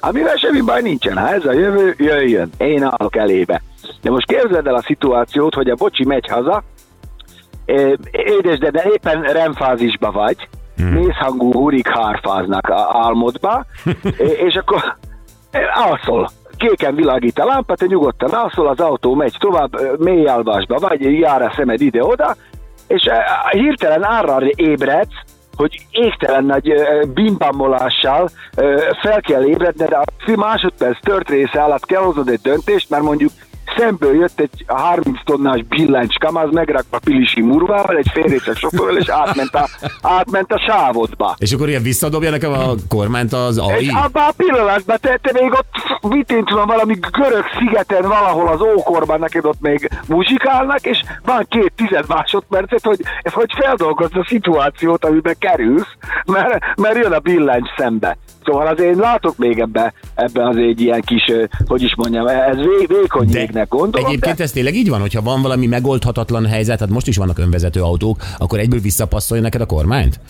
Amivel 0.00 0.36
semmi 0.36 0.60
baj 0.60 0.82
nincsen. 0.82 1.16
Ha 1.16 1.28
ez 1.28 1.44
a 1.44 1.52
jövő, 1.52 1.94
jöjjön. 1.98 2.50
Én 2.58 2.82
állok 2.82 3.16
elébe. 3.16 3.62
De 4.02 4.10
most 4.10 4.26
képzeld 4.26 4.66
el 4.66 4.74
a 4.74 4.82
szituációt, 4.82 5.54
hogy 5.54 5.70
a 5.70 5.74
bocsi 5.74 6.04
megy 6.04 6.26
haza, 6.28 6.62
édes, 8.10 8.58
de, 8.58 8.70
de 8.70 8.84
éppen 8.92 9.22
remfázisba 9.22 10.10
vagy, 10.10 10.48
hmm. 10.76 10.86
mészhangú 10.86 11.52
hurik 11.52 11.88
hárfáznak 11.88 12.70
álmodba, 12.92 13.64
és 14.46 14.54
akkor 14.54 14.96
alszol. 15.74 16.30
Kéken 16.56 16.94
világít 16.94 17.38
a 17.38 17.44
lámpa, 17.44 17.74
te 17.74 17.86
nyugodtan 17.86 18.30
alszol, 18.30 18.68
az 18.68 18.80
autó 18.80 19.14
megy 19.14 19.36
tovább, 19.38 19.98
mély 19.98 20.26
alvásba 20.26 20.78
vagy, 20.78 21.18
jár 21.18 21.42
a 21.42 21.52
szemed 21.56 21.80
ide-oda, 21.80 22.36
és 22.86 23.08
hirtelen 23.50 24.02
arra 24.02 24.46
ébredsz, 24.56 25.22
hogy 25.56 25.86
égtelen 25.90 26.44
nagy 26.44 26.70
ö, 28.56 28.78
fel 29.02 29.20
kell 29.20 29.44
ébredned, 29.44 29.92
a 29.92 30.04
másodperc 30.36 31.00
tört 31.00 31.28
része 31.28 31.62
alatt 31.62 31.84
kell 31.84 32.02
hoznod 32.02 32.28
egy 32.28 32.40
döntést, 32.42 32.90
mert 32.90 33.02
mondjuk 33.02 33.30
szemből 33.76 34.14
jött 34.14 34.40
egy 34.40 34.64
30 34.66 35.18
tonnás 35.24 35.62
billentyskám, 35.62 36.36
az 36.36 36.48
megrakva 36.50 36.98
pilisi 36.98 37.40
murvával, 37.40 37.96
egy 37.96 38.10
félréces 38.12 38.58
sofőrrel, 38.58 38.96
és 38.96 39.08
átment 39.08 39.54
a, 39.54 39.68
átment 40.02 40.52
a 40.52 40.58
sávodba. 40.58 41.34
És 41.38 41.52
akkor 41.52 41.68
ilyen 41.68 41.82
visszadobja 41.82 42.30
nekem 42.30 42.52
a 42.52 42.74
kormányt 42.88 43.32
az 43.32 43.58
AI? 43.58 43.84
És 43.84 43.88
abban 43.88 44.22
a 44.28 44.32
pillanatban 44.36 44.96
te, 45.00 45.18
te 45.22 45.30
még 45.40 45.52
ott, 45.52 46.12
mit 46.12 46.30
én 46.30 46.44
tudom, 46.44 46.66
valami 46.66 46.98
görög 47.12 47.44
szigeten 47.58 48.02
valahol 48.02 48.48
az 48.48 48.60
ókorban 48.60 49.18
neked 49.18 49.44
ott 49.44 49.60
még 49.60 49.88
muzsikálnak, 50.08 50.80
és 50.86 51.02
van 51.24 51.46
két 51.48 51.72
tized 51.76 52.04
másodpercet, 52.08 52.84
hogy, 52.84 53.00
hogy 53.22 53.50
feldolgozd 53.58 54.16
a 54.16 54.24
szituációt, 54.28 55.04
amiben 55.04 55.36
kerülsz, 55.38 55.96
mert, 56.26 56.64
mert 56.76 56.96
jön 56.96 57.12
a 57.12 57.18
billencs 57.18 57.68
szembe. 57.76 58.16
Szóval 58.44 58.66
azért 58.66 58.94
én 58.94 58.98
látok 58.98 59.36
még 59.36 59.58
ebbe, 59.58 59.92
ebbe 60.14 60.48
az 60.48 60.56
egy 60.56 60.80
ilyen 60.80 61.00
kis, 61.00 61.24
hogy 61.66 61.82
is 61.82 61.94
mondjam, 61.96 62.26
ez 62.26 62.56
vé, 62.56 62.86
vékony 63.00 63.26
De 63.30 63.38
jégnek 63.38 63.68
gondolom. 63.68 64.06
egyébként 64.06 64.40
ez 64.40 64.52
tényleg 64.52 64.74
így 64.74 64.88
van, 64.88 65.00
hogyha 65.00 65.22
van 65.22 65.42
valami 65.42 65.66
megoldhatatlan 65.66 66.46
helyzet, 66.46 66.80
hát 66.80 66.88
most 66.88 67.06
is 67.06 67.16
vannak 67.16 67.38
önvezető 67.38 67.82
autók, 67.82 68.22
akkor 68.38 68.58
egyből 68.58 68.80
visszapasszolja 68.80 69.42
neked 69.42 69.60
a 69.60 69.66
kormányt? 69.66 70.20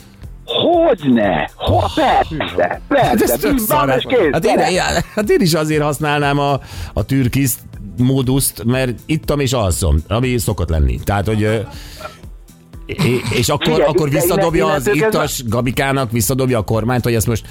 Hogyne? 0.44 1.50
Ho, 1.54 1.78
persze, 1.94 2.80
persze. 2.88 3.32
ez 3.32 3.38
tök 3.40 3.56
kész. 4.06 4.32
Hát 4.32 4.44
én, 4.44 4.58
hát 5.14 5.30
én 5.30 5.40
is 5.40 5.54
azért 5.54 5.82
használnám 5.82 6.38
a, 6.38 6.60
a 6.92 7.04
türkiszt 7.04 7.58
móduszt, 7.96 8.64
mert 8.64 8.98
ittam 9.06 9.40
és 9.40 9.52
alszom, 9.52 9.96
ami 10.08 10.38
szokott 10.38 10.68
lenni. 10.68 10.98
Tehát, 11.04 11.26
hogy 11.26 11.66
és 13.30 13.48
akkor, 13.48 13.66
Figyelj, 13.66 13.88
akkor 13.88 14.08
visszadobja 14.10 14.66
az 14.66 14.90
ittas 14.92 15.42
Gabikának, 15.48 16.10
visszadobja 16.10 16.58
a 16.58 16.62
kormányt, 16.62 17.04
hogy 17.04 17.14
ezt 17.14 17.26
most 17.26 17.46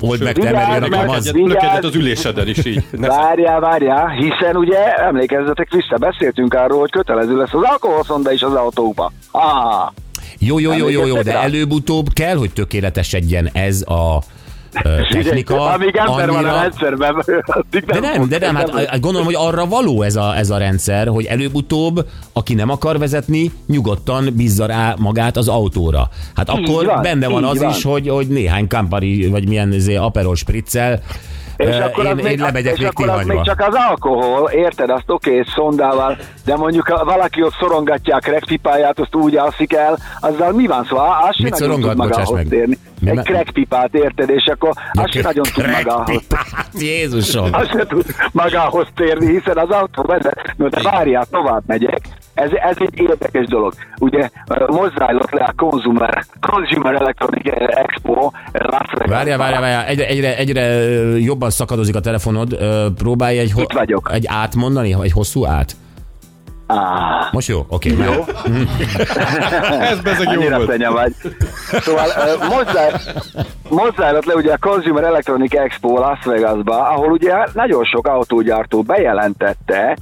old 0.00 0.22
meg 0.22 0.38
te, 0.38 0.50
mert 0.52 0.84
a 0.84 0.88
kamaz. 0.88 1.32
Lökedett, 1.32 1.84
az 1.84 1.94
üléseden 1.94 2.48
is 2.48 2.64
így. 2.64 2.84
Várjál, 2.92 3.60
várjál, 3.60 4.08
hiszen 4.08 4.56
ugye 4.56 4.94
emlékezzetek 4.94 5.70
vissza, 5.70 5.96
beszéltünk 5.98 6.54
arról, 6.54 6.80
hogy 6.80 6.90
kötelező 6.90 7.36
lesz 7.36 7.52
az 7.54 7.62
alkoholszonda 7.62 8.32
is 8.32 8.42
az 8.42 8.54
autóba. 8.54 9.12
Ah, 9.30 9.92
Jó, 10.38 10.58
jó, 10.58 10.72
jó, 10.72 10.88
jó, 10.88 11.06
jó, 11.06 11.22
de 11.22 11.38
előbb-utóbb 11.38 12.06
kell, 12.12 12.36
hogy 12.36 12.52
tökéletesedjen 12.52 13.50
ez 13.52 13.82
a 13.82 14.22
technika. 14.72 15.60
Amíg 15.72 15.96
ember 15.96 16.26
van 16.30 16.34
a 16.34 16.38
annyira- 16.38 16.60
rendszerben, 16.60 17.14
addig 17.46 17.84
De 17.84 18.00
nem, 18.00 18.28
de 18.28 18.38
nem, 18.38 18.54
hát 18.54 18.72
nem- 18.72 18.84
hát 18.86 19.00
gondolom, 19.00 19.26
hogy 19.26 19.36
arra 19.38 19.66
való 19.66 20.02
ez 20.02 20.16
a, 20.16 20.36
ez 20.36 20.50
a 20.50 20.58
rendszer, 20.58 21.08
hogy 21.08 21.24
előbb-utóbb, 21.24 22.06
aki 22.32 22.54
nem 22.54 22.70
akar 22.70 22.98
vezetni, 22.98 23.52
nyugodtan 23.66 24.28
bízza 24.36 24.66
rá 24.66 24.94
magát 24.98 25.36
az 25.36 25.48
autóra. 25.48 26.08
Hát 26.34 26.50
Így 26.58 26.68
akkor 26.68 26.84
van, 26.86 27.02
benne 27.02 27.28
van 27.28 27.44
az 27.44 27.58
van. 27.58 27.70
is, 27.70 27.82
hogy, 27.82 28.08
hogy 28.08 28.26
néhány 28.26 28.66
Campari, 28.66 29.26
vagy 29.26 29.48
milyen 29.48 29.72
izé, 29.72 29.94
Aperol 29.96 30.36
Spriccel, 30.36 31.00
És 31.58 31.78
akkor 31.78 32.04
én, 32.04 32.10
az 32.10 32.18
én 32.18 32.24
még, 32.24 32.38
lemegyek 32.38 32.72
és 32.72 32.78
még 32.78 32.88
akkor 32.88 33.08
az 33.08 33.26
még 33.26 33.40
csak 33.42 33.60
az 33.60 33.74
alkohol, 33.88 34.50
érted, 34.50 34.90
azt 34.90 35.10
oké, 35.10 35.30
okay, 35.30 35.44
szondával, 35.54 36.18
de 36.44 36.56
mondjuk 36.56 36.88
ha 36.88 37.04
valaki 37.04 37.42
ott 37.42 37.54
szorongatja 37.60 38.16
a 38.16 38.18
crackpipáját, 38.18 39.00
azt 39.00 39.14
úgy 39.14 39.36
alszik 39.36 39.72
el, 39.72 39.98
azzal 40.20 40.52
mi 40.52 40.66
van? 40.66 40.84
Szóval 40.84 41.32
sem 41.32 41.44
Mit 41.44 41.58
nagyon 41.58 41.80
tud 41.80 41.96
magához 41.96 42.30
meg. 42.30 42.48
térni. 42.48 42.78
Mi 43.00 43.10
Egy 43.10 43.22
crackpipát, 43.22 43.94
érted, 43.94 44.30
és 44.30 44.46
akkor 44.46 44.72
azt 44.92 45.12
sem 45.12 45.22
nagyon 45.22 45.44
tud 45.54 45.66
magához 45.66 46.04
Crackpipát, 46.06 46.68
Jézusom! 46.90 47.48
azt 47.52 47.70
se 47.70 47.86
tud 47.86 48.04
magához 48.32 48.86
térni, 48.94 49.26
hiszen 49.26 49.56
az 49.56 49.70
autó 49.70 50.02
vezet. 50.02 50.52
No, 50.56 50.68
de 50.68 50.82
várjál, 50.82 51.26
tovább 51.30 51.62
megyek. 51.66 52.00
Ez, 52.38 52.50
ez 52.52 52.76
egy 52.78 53.00
érdekes 53.00 53.46
dolog. 53.46 53.72
Ugye 53.98 54.28
most 54.66 54.92
zajlott 54.98 55.30
le 55.30 55.44
a 55.44 55.52
Consumer, 55.56 56.24
Consumer 56.40 56.94
Electronic 56.94 57.46
Expo 57.68 58.30
Las. 58.52 58.88
Várjál, 59.06 59.38
várjál, 59.38 59.60
várjál, 59.60 59.84
egyre, 59.84 60.06
egyre, 60.06 60.36
egyre 60.36 60.62
jobban 61.18 61.50
szakadozik 61.50 61.94
a 61.96 62.00
telefonod. 62.00 62.56
Próbálj 62.94 63.38
egy, 63.38 63.52
ho- 63.52 64.10
egy 64.10 64.26
át 64.26 64.54
mondani, 64.54 64.96
egy 65.02 65.12
hosszú 65.12 65.46
át. 65.46 65.72
Ah, 66.70 67.32
Most 67.32 67.48
jó? 67.48 67.66
Oké. 67.68 67.92
Okay, 67.92 68.04
jó. 68.06 68.12
Ez 69.80 70.00
bezeg 70.00 70.24
jó 70.24 70.30
Annyira 70.40 70.56
volt. 70.56 70.70
fenya 70.70 70.92
vagy. 70.92 71.12
Szóval 71.80 72.06
uh, 74.00 74.24
le 74.26 74.34
ugye 74.34 74.52
a 74.52 74.58
Consumer 74.60 75.04
Electronic 75.04 75.54
Expo 75.54 75.98
Las 75.98 76.24
Vegasba, 76.24 76.88
ahol 76.88 77.10
ugye 77.10 77.32
nagyon 77.52 77.84
sok 77.84 78.06
autógyártó 78.06 78.82
bejelentette, 78.82 79.96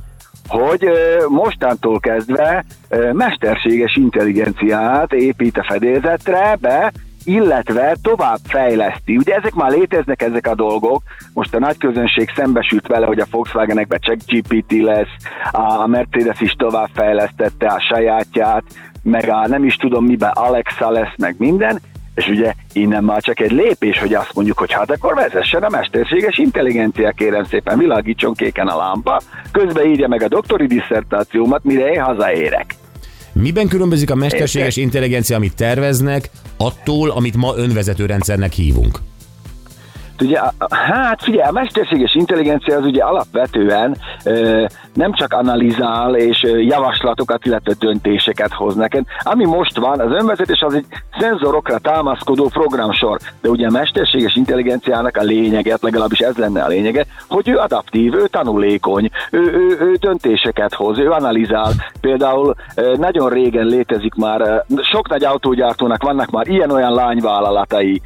hogy 0.48 0.88
mostantól 1.28 2.00
kezdve 2.00 2.64
mesterséges 3.12 3.96
intelligenciát 3.96 5.12
épít 5.12 5.58
a 5.58 5.64
fedélzetre 5.68 6.56
be, 6.60 6.92
illetve 7.24 7.96
tovább 8.02 8.38
fejleszti. 8.44 9.16
Ugye 9.16 9.34
ezek 9.34 9.54
már 9.54 9.70
léteznek, 9.70 10.22
ezek 10.22 10.46
a 10.46 10.54
dolgok. 10.54 11.02
Most 11.34 11.54
a 11.54 11.58
nagy 11.58 11.78
közönség 11.78 12.30
szembesült 12.34 12.86
vele, 12.86 13.06
hogy 13.06 13.18
a 13.18 13.26
Volkswagenekben 13.30 13.98
ChatGPT 14.00 14.72
lesz, 14.82 15.16
a 15.50 15.86
Mercedes 15.86 16.40
is 16.40 16.52
tovább 16.52 16.88
fejlesztette 16.92 17.66
a 17.66 17.80
sajátját, 17.80 18.64
meg 19.02 19.28
a 19.28 19.46
nem 19.46 19.64
is 19.64 19.76
tudom 19.76 20.04
miben 20.04 20.30
Alexa 20.34 20.90
lesz, 20.90 21.14
meg 21.16 21.34
minden, 21.38 21.80
és 22.16 22.28
ugye 22.28 22.52
innen 22.72 23.04
már 23.04 23.22
csak 23.22 23.40
egy 23.40 23.50
lépés, 23.50 23.98
hogy 23.98 24.14
azt 24.14 24.34
mondjuk, 24.34 24.58
hogy 24.58 24.72
hát 24.72 24.90
akkor 24.90 25.14
vezessen 25.14 25.62
a 25.62 25.68
mesterséges 25.68 26.38
intelligencia, 26.38 27.10
kérem 27.10 27.44
szépen, 27.44 27.78
világítson 27.78 28.34
kéken 28.34 28.66
a 28.66 28.76
lámpa, 28.76 29.20
közben 29.52 29.86
írja 29.86 30.08
meg 30.08 30.22
a 30.22 30.28
doktori 30.28 30.66
disszertációmat, 30.66 31.64
mire 31.64 31.88
én 31.88 32.02
hazaérek. 32.02 32.74
Miben 33.32 33.68
különbözik 33.68 34.10
a 34.10 34.14
mesterséges 34.14 34.76
intelligencia, 34.76 35.36
amit 35.36 35.56
terveznek, 35.56 36.30
attól, 36.56 37.10
amit 37.10 37.36
ma 37.36 37.54
önvezető 37.56 38.06
rendszernek 38.06 38.52
hívunk? 38.52 38.98
Ugye, 40.20 40.40
hát 40.68 41.22
figyelj, 41.22 41.48
a 41.48 41.52
mesterséges 41.52 42.14
intelligencia 42.14 42.76
az 42.76 42.84
ugye 42.84 43.02
alapvetően 43.02 43.96
ö, 44.24 44.64
nem 44.94 45.12
csak 45.12 45.32
analizál 45.32 46.16
és 46.16 46.42
javaslatokat, 46.58 47.44
illetve 47.44 47.72
döntéseket 47.78 48.52
hoz 48.52 48.74
neked. 48.74 49.04
Ami 49.22 49.44
most 49.44 49.78
van, 49.78 50.00
az 50.00 50.12
önvezetés 50.12 50.60
az 50.60 50.74
egy 50.74 50.86
szenzorokra 51.18 51.78
támaszkodó 51.78 52.48
programsor, 52.48 53.18
de 53.40 53.48
ugye 53.48 53.66
a 53.66 53.70
mesterséges 53.70 54.34
intelligenciának 54.34 55.16
a 55.16 55.22
lényege, 55.22 55.76
legalábbis 55.80 56.18
ez 56.18 56.36
lenne 56.36 56.62
a 56.62 56.68
lényege, 56.68 57.04
hogy 57.28 57.48
ő 57.48 57.56
adaptív, 57.56 58.14
ő 58.14 58.26
tanulékony, 58.26 59.10
ő, 59.30 59.40
ő, 59.40 59.76
ő 59.80 59.94
döntéseket 60.00 60.74
hoz, 60.74 60.98
ő 60.98 61.10
analizál. 61.10 61.72
Például 62.00 62.54
nagyon 62.96 63.28
régen 63.28 63.66
létezik 63.66 64.14
már, 64.14 64.64
sok 64.92 65.08
nagy 65.08 65.24
autógyártónak 65.24 66.02
vannak 66.02 66.30
már 66.30 66.46
ilyen-olyan 66.46 66.92
lányvállalatai, 66.92 68.02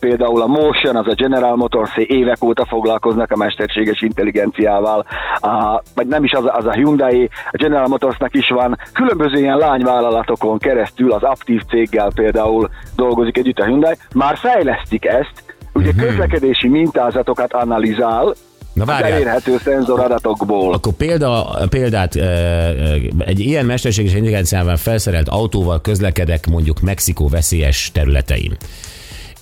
például 0.00 0.42
a 0.42 0.46
Motion, 0.46 0.96
az 0.96 1.06
a 1.06 1.14
General 1.22 1.56
Motors 1.56 1.96
évek 1.96 2.44
óta 2.44 2.66
foglalkoznak 2.66 3.30
a 3.30 3.36
mesterséges 3.36 4.00
intelligenciával, 4.00 5.06
a, 5.40 5.82
vagy 5.94 6.06
nem 6.06 6.24
is 6.24 6.32
az, 6.32 6.44
a- 6.44 6.54
az 6.56 6.66
a 6.66 6.72
Hyundai, 6.72 7.28
a 7.50 7.56
General 7.56 7.86
Motorsnak 7.86 8.34
is 8.34 8.48
van, 8.48 8.78
különböző 8.92 9.38
ilyen 9.38 9.56
lányvállalatokon 9.58 10.58
keresztül, 10.58 11.12
az 11.12 11.22
aktív 11.22 11.60
céggel 11.70 12.10
például 12.14 12.70
dolgozik 12.96 13.36
együtt 13.38 13.58
a 13.58 13.64
Hyundai, 13.64 13.94
már 14.14 14.36
fejlesztik 14.36 15.04
ezt, 15.06 15.32
ugye 15.72 15.90
közlekedési 15.96 16.68
mintázatokat 16.68 17.52
analizál, 17.52 18.34
Na 18.72 18.84
várjál, 18.84 19.12
elérhető 19.12 19.58
szenzoradatokból. 19.58 20.72
akkor 20.74 20.92
példa, 20.92 21.46
példát, 21.68 22.14
egy 23.18 23.40
ilyen 23.40 23.64
mesterséges 23.66 24.12
intelligenciával 24.12 24.76
felszerelt 24.76 25.28
autóval 25.28 25.80
közlekedek 25.80 26.46
mondjuk 26.46 26.80
Mexikó 26.80 27.28
veszélyes 27.28 27.90
területein. 27.92 28.56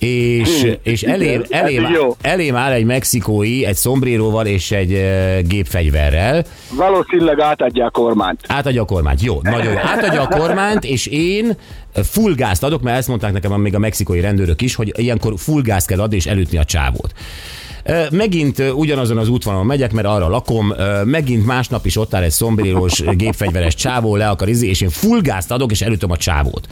És, 0.01 0.77
és 0.83 1.03
elém, 1.03 1.41
ez 1.41 1.49
elém, 1.49 1.87
elém 2.21 2.55
áll 2.55 2.71
egy 2.71 2.85
mexikói, 2.85 3.65
egy 3.65 3.75
szombréróval 3.75 4.45
és 4.45 4.71
egy 4.71 4.93
ö, 4.93 5.39
gépfegyverrel, 5.41 6.43
Valószínűleg 6.75 7.39
átadja 7.39 7.85
a 7.85 7.89
kormányt. 7.89 8.39
Átadja 8.47 8.81
a 8.81 8.85
kormányt. 8.85 9.21
Jó, 9.21 9.39
nagyon 9.41 9.71
jó. 9.71 9.77
Átadja 9.77 10.21
a 10.21 10.27
kormányt, 10.27 10.83
és 10.83 11.05
én 11.05 11.57
full 11.93 12.33
gázt 12.33 12.63
adok, 12.63 12.81
mert 12.81 12.97
ezt 12.97 13.07
mondták 13.07 13.33
nekem 13.33 13.61
még 13.61 13.75
a 13.75 13.79
mexikói 13.79 14.19
rendőrök 14.19 14.61
is, 14.61 14.75
hogy 14.75 14.91
ilyenkor 14.95 15.33
full 15.37 15.61
gázt 15.61 15.87
kell 15.87 15.99
adni 15.99 16.15
és 16.15 16.25
elütni 16.25 16.57
a 16.57 16.63
csávót. 16.63 17.13
Megint 18.11 18.59
ugyanazon 18.75 19.17
az 19.17 19.29
útvonalon 19.29 19.65
megyek, 19.65 19.91
mert 19.91 20.07
arra 20.07 20.27
lakom, 20.27 20.73
megint 21.03 21.45
másnap 21.45 21.85
is 21.85 21.97
ott 21.97 22.13
áll 22.13 22.23
egy 22.23 22.31
szombrérós 22.31 23.03
gépfegyveres 23.15 23.75
csávó, 23.75 24.15
le 24.15 24.29
akar 24.29 24.49
izni, 24.49 24.67
és 24.67 24.81
én 24.81 24.89
full 24.89 25.19
gázt 25.21 25.51
adok, 25.51 25.71
és 25.71 25.81
elütöm 25.81 26.11
a 26.11 26.17
csávót. 26.17 26.67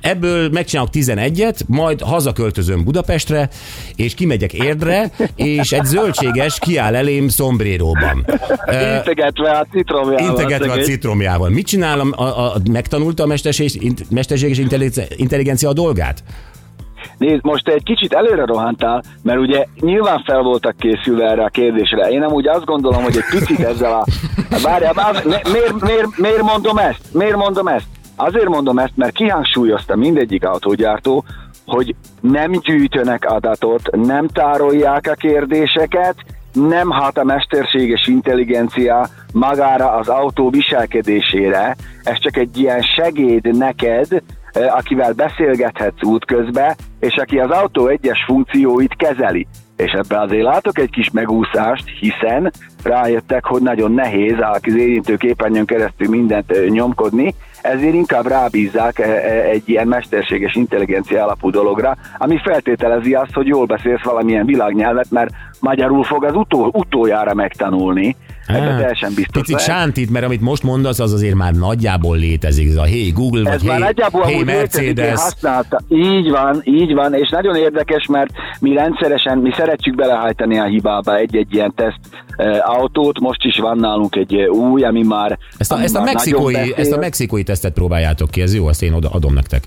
Ebből 0.00 0.48
megcsinálok 0.48 0.90
11-et, 0.92 1.66
majd 1.66 2.00
hazaköltözöm 2.00 2.84
Budapestre, 2.84 3.48
és 3.96 4.14
kimegyek 4.14 4.52
Érdre, 4.52 5.10
és 5.34 5.72
egy 5.72 5.84
zöldséges 5.84 6.58
kiáll 6.58 6.94
elém 6.94 7.28
szombréróban. 7.28 8.24
Integetve 8.96 9.50
a 9.50 9.66
citromjával. 9.72 10.28
Integetve 10.28 10.72
a 10.72 10.76
citromjával. 10.76 11.50
Mit 11.50 11.66
csinál? 11.66 12.00
A, 12.00 12.22
a, 12.22 12.52
megtanulta 12.70 13.22
a 13.22 13.26
mesterséges, 13.26 13.76
mesterséges 14.10 14.58
intelligencia, 15.16 15.68
a 15.68 15.72
dolgát? 15.72 16.22
Nézd, 17.18 17.44
most 17.44 17.68
egy 17.68 17.82
kicsit 17.82 18.12
előre 18.12 18.44
rohantál, 18.44 19.02
mert 19.22 19.38
ugye 19.38 19.64
nyilván 19.80 20.22
fel 20.26 20.42
voltak 20.42 20.76
készülve 20.76 21.30
erre 21.30 21.44
a 21.44 21.48
kérdésre. 21.48 22.08
Én 22.10 22.18
nem 22.18 22.32
úgy 22.32 22.48
azt 22.48 22.64
gondolom, 22.64 23.02
hogy 23.02 23.16
egy 23.16 23.38
picit 23.38 23.60
ezzel 23.60 23.92
a... 23.92 24.04
Várjál, 24.62 24.92
várjál, 24.92 25.22
mi- 25.24 25.50
miért, 25.52 25.80
miért, 25.80 26.16
miért 26.16 26.42
mondom 26.42 26.78
ezt? 26.78 27.00
Miért 27.12 27.36
mondom 27.36 27.66
ezt? 27.66 27.86
Azért 28.22 28.48
mondom 28.48 28.78
ezt, 28.78 28.96
mert 28.96 29.12
kihangsúlyozta 29.12 29.96
mindegyik 29.96 30.44
autógyártó, 30.44 31.24
hogy 31.66 31.94
nem 32.20 32.50
gyűjtönek 32.50 33.24
adatot, 33.24 33.96
nem 33.96 34.26
tárolják 34.26 35.06
a 35.06 35.14
kérdéseket, 35.14 36.14
nem 36.52 36.90
hat 36.90 37.18
a 37.18 37.24
mesterséges 37.24 38.06
intelligencia 38.06 39.08
magára 39.32 39.92
az 39.92 40.08
autó 40.08 40.50
viselkedésére, 40.50 41.76
ez 42.02 42.18
csak 42.18 42.36
egy 42.36 42.58
ilyen 42.58 42.82
segéd 42.82 43.56
neked, 43.56 44.08
eh, 44.12 44.76
akivel 44.76 45.12
beszélgethetsz 45.12 46.02
útközben, 46.02 46.74
és 47.00 47.14
aki 47.16 47.38
az 47.38 47.50
autó 47.50 47.86
egyes 47.86 48.24
funkcióit 48.26 48.96
kezeli. 48.96 49.46
És 49.76 49.92
ebbe 49.92 50.20
azért 50.20 50.42
látok 50.42 50.78
egy 50.78 50.90
kis 50.90 51.10
megúszást, 51.10 51.84
hiszen 52.00 52.52
rájöttek, 52.82 53.44
hogy 53.44 53.62
nagyon 53.62 53.92
nehéz 53.92 54.36
az 54.52 54.74
érintő 54.76 55.16
képernyőn 55.16 55.64
keresztül 55.64 56.08
mindent 56.08 56.56
ö, 56.56 56.66
nyomkodni, 56.68 57.34
ezért 57.62 57.94
inkább 57.94 58.26
rábízzák 58.26 58.98
e, 58.98 59.04
e, 59.04 59.42
egy 59.42 59.68
ilyen 59.68 59.88
mesterséges 59.88 60.54
intelligencia 60.54 61.22
alapú 61.22 61.50
dologra, 61.50 61.96
ami 62.18 62.40
feltételezi 62.44 63.14
azt, 63.14 63.32
hogy 63.32 63.46
jól 63.46 63.66
beszélsz 63.66 64.02
valamilyen 64.02 64.46
világnyelvet, 64.46 65.10
mert 65.10 65.30
magyarul 65.60 66.04
fog 66.04 66.24
az 66.24 66.34
utol, 66.34 66.70
utoljára 66.72 67.34
megtanulni. 67.34 68.16
Ebben 68.54 68.78
teljesen 68.78 69.12
biztos 69.14 69.42
Picit 69.42 69.60
sántít, 69.60 70.10
mert 70.10 70.24
amit 70.24 70.40
most 70.40 70.62
mondasz, 70.62 70.98
az 70.98 71.12
azért 71.12 71.34
már 71.34 71.52
nagyjából 71.52 72.16
létezik. 72.16 72.68
Ez 72.68 72.76
a 72.76 72.84
hey 72.84 73.10
Google, 73.14 73.50
Ez 73.50 73.58
vagy 73.58 73.68
már 73.68 73.76
hey, 73.76 73.84
nagyjából 73.84 74.22
hey 74.22 74.34
amúgy 74.34 74.46
létezik, 74.46 74.96
Mercedes. 74.96 75.20
használta. 75.20 75.80
Így 75.88 76.30
van, 76.30 76.60
így 76.64 76.94
van, 76.94 77.14
és 77.14 77.28
nagyon 77.28 77.56
érdekes, 77.56 78.06
mert 78.06 78.30
mi 78.60 78.74
rendszeresen, 78.74 79.38
mi 79.38 79.50
szeretjük 79.56 79.94
belehajtani 79.94 80.58
a 80.58 80.64
hibába 80.64 81.16
egy-egy 81.16 81.54
ilyen 81.54 81.74
teszt 81.74 82.00
autót, 82.62 83.20
most 83.20 83.44
is 83.44 83.58
van 83.58 83.76
nálunk 83.76 84.16
egy 84.16 84.34
új, 84.36 84.82
ami 84.84 85.02
már 85.02 85.38
Ezt 85.58 85.72
a, 85.72 85.80
ezt, 85.80 85.96
a 85.96 86.02
mexikói, 86.02 86.54
ezt 86.76 86.92
a 86.92 86.98
mexikói 86.98 87.42
tesztet 87.42 87.72
próbáljátok 87.72 88.30
ki, 88.30 88.42
ez 88.42 88.54
jó, 88.54 88.66
azt 88.66 88.82
én 88.82 88.92
oda 88.92 89.08
adom 89.08 89.34
nektek. 89.34 89.62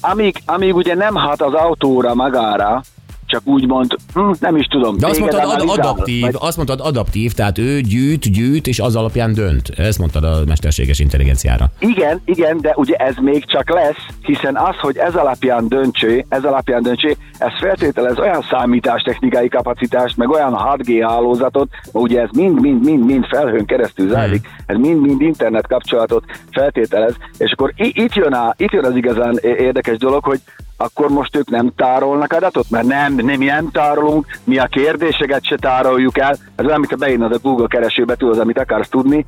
Amíg, 0.00 0.36
amíg 0.46 0.74
ugye 0.74 0.94
nem 0.94 1.14
hat 1.14 1.42
az 1.42 1.52
autóra 1.52 2.14
magára, 2.14 2.82
csak 3.30 3.40
úgymond, 3.44 3.96
hm, 4.14 4.30
nem 4.40 4.56
is 4.56 4.66
tudom. 4.66 4.98
De 4.98 5.06
azt 5.06 5.18
mondtad 5.18 5.40
ad, 5.44 5.68
adaptív, 5.78 6.20
vagy- 6.20 6.36
azt 6.38 6.56
mondtad 6.56 6.80
adaptív, 6.80 7.32
tehát 7.32 7.58
ő 7.58 7.80
gyűjt, 7.80 8.32
gyűjt, 8.32 8.66
és 8.66 8.78
az 8.80 8.96
alapján 8.96 9.32
dönt. 9.34 9.68
Ezt 9.76 9.98
mondtad 9.98 10.24
a 10.24 10.40
mesterséges 10.46 10.98
intelligenciára. 10.98 11.66
Igen, 11.78 12.20
igen, 12.24 12.58
de 12.60 12.72
ugye 12.76 12.94
ez 12.94 13.14
még 13.20 13.44
csak 13.46 13.70
lesz, 13.70 14.06
hiszen 14.22 14.56
az, 14.56 14.76
hogy 14.80 14.96
ez 14.96 15.14
alapján 15.14 15.68
döntsé, 15.68 16.26
ez 16.28 16.44
alapján 16.44 16.82
döntsé, 16.82 17.16
ez 17.38 17.52
feltételez 17.60 18.18
olyan 18.18 18.42
számítástechnikai 18.50 19.48
kapacitást, 19.48 20.16
meg 20.16 20.30
olyan 20.30 20.54
6G 20.54 21.06
hálózatot, 21.08 21.68
ugye 21.92 22.20
ez 22.20 22.28
mind-mind-mind-mind 22.32 23.24
felhőn 23.24 23.64
keresztül 23.64 24.08
zajlik, 24.08 24.48
ez 24.66 24.76
mind-mind 24.76 25.20
internet 25.20 25.66
kapcsolatot 25.66 26.24
feltételez, 26.50 27.14
és 27.38 27.52
akkor 27.52 27.72
itt 27.76 28.14
jön, 28.14 28.32
a, 28.32 28.54
itt 28.56 28.70
jön 28.72 28.84
az 28.84 28.96
igazán 28.96 29.38
érdekes 29.42 29.96
dolog, 29.96 30.24
hogy 30.24 30.40
akkor 30.82 31.08
most 31.08 31.36
ők 31.36 31.50
nem 31.50 31.72
tárolnak 31.76 32.32
adatot, 32.32 32.70
mert 32.70 32.86
nem, 32.86 33.14
nem, 33.14 33.38
mi 33.38 33.44
nem 33.44 33.70
tárolunk, 33.70 34.26
mi 34.44 34.58
a 34.58 34.66
kérdéseket 34.66 35.44
se 35.44 35.56
tároljuk 35.56 36.18
el, 36.18 36.36
ez 36.56 36.64
olyan, 36.64 36.86
ha 36.88 36.96
beírnod 36.96 37.32
a 37.32 37.38
Google 37.38 37.66
keresőbe, 37.66 38.14
tudod, 38.14 38.38
amit 38.38 38.58
akarsz 38.58 38.88
tudni, 38.88 39.26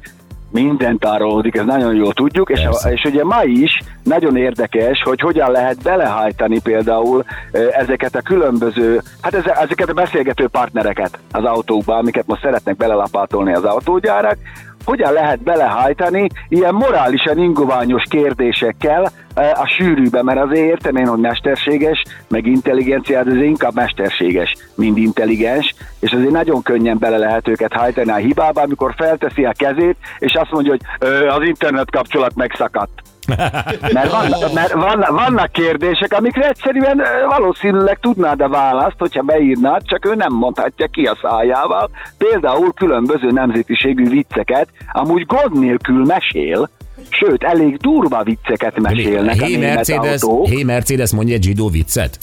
minden 0.53 0.99
tárolódik, 0.99 1.57
ez 1.57 1.65
nagyon 1.65 1.95
jól 1.95 2.13
tudjuk, 2.13 2.51
és, 2.51 2.61
Persze. 2.61 2.93
és 2.93 3.05
ugye 3.05 3.25
ma 3.25 3.43
is 3.43 3.81
nagyon 4.03 4.37
érdekes, 4.37 5.03
hogy 5.03 5.21
hogyan 5.21 5.51
lehet 5.51 5.83
belehajtani 5.83 6.61
például 6.61 7.25
ezeket 7.53 8.15
a 8.15 8.21
különböző, 8.21 9.01
hát 9.21 9.35
eze- 9.35 9.59
ezeket 9.59 9.89
a 9.89 9.93
beszélgető 9.93 10.49
partnereket 10.49 11.19
az 11.31 11.45
autókba, 11.45 11.97
amiket 11.97 12.27
most 12.27 12.43
szeretnek 12.43 12.77
belelapátolni 12.77 13.55
az 13.55 13.65
autógyárak, 13.65 14.37
hogyan 14.85 15.13
lehet 15.13 15.43
belehajtani 15.43 16.27
ilyen 16.49 16.75
morálisan 16.75 17.39
ingoványos 17.39 18.03
kérdésekkel 18.11 19.11
ö, 19.35 19.41
a 19.41 19.67
sűrűbe, 19.79 20.23
mert 20.23 20.41
azért 20.41 20.67
értem 20.67 20.97
én, 20.97 21.07
hogy 21.07 21.19
mesterséges, 21.19 22.03
meg 22.29 22.47
intelligencia, 22.47 23.23
de 23.23 23.31
ez 23.31 23.37
inkább 23.37 23.75
mesterséges, 23.75 24.55
mint 24.75 24.99
intelligens, 24.99 25.75
és 26.01 26.13
azért 26.13 26.31
nagyon 26.31 26.63
könnyen 26.63 26.99
bele 26.99 27.17
lehet 27.17 27.49
őket 27.49 27.73
hajtani 27.73 28.11
a 28.11 28.15
hibába, 28.15 28.63
amikor 28.63 28.95
felteszi 28.97 29.45
a 29.45 29.53
kezét, 29.57 29.97
és 30.19 30.35
azt 30.35 30.51
mondja, 30.51 30.71
hogy 30.71 31.09
az 31.27 31.47
internet 31.47 31.91
kapcsolat 31.91 32.35
megszakadt. 32.35 33.12
Mert, 33.27 34.11
van, 34.11 34.35
mert 34.55 34.73
van, 34.73 35.05
vannak 35.11 35.53
kérdések, 35.53 36.13
amikre 36.13 36.49
egyszerűen 36.49 37.01
valószínűleg 37.29 37.99
tudnád 38.01 38.41
a 38.41 38.49
választ, 38.49 38.97
hogyha 38.99 39.23
beírnád, 39.23 39.83
csak 39.85 40.07
ő 40.07 40.15
nem 40.15 40.33
mondhatja 40.33 40.87
ki 40.87 41.05
a 41.05 41.19
szájával. 41.23 41.91
Például 42.19 42.73
különböző 42.73 43.31
nemzetiségű 43.31 44.09
vicceket, 44.09 44.69
amúgy 44.93 45.27
gond 45.27 45.59
nélkül 45.59 46.05
mesél, 46.05 46.71
sőt, 47.11 47.43
elég 47.43 47.77
durva 47.77 48.23
vicceket 48.23 48.81
mesélnek 48.81 49.41
a 49.41 49.45
Hey 49.45 49.57
német 49.57 49.75
Mercedes, 49.75 50.23
autók. 50.23 50.49
hey 50.49 50.63
Mercedes 50.63 51.13
mondja 51.13 51.35
egy 51.35 51.43
zsidó 51.43 51.69
viccet. 51.69 52.19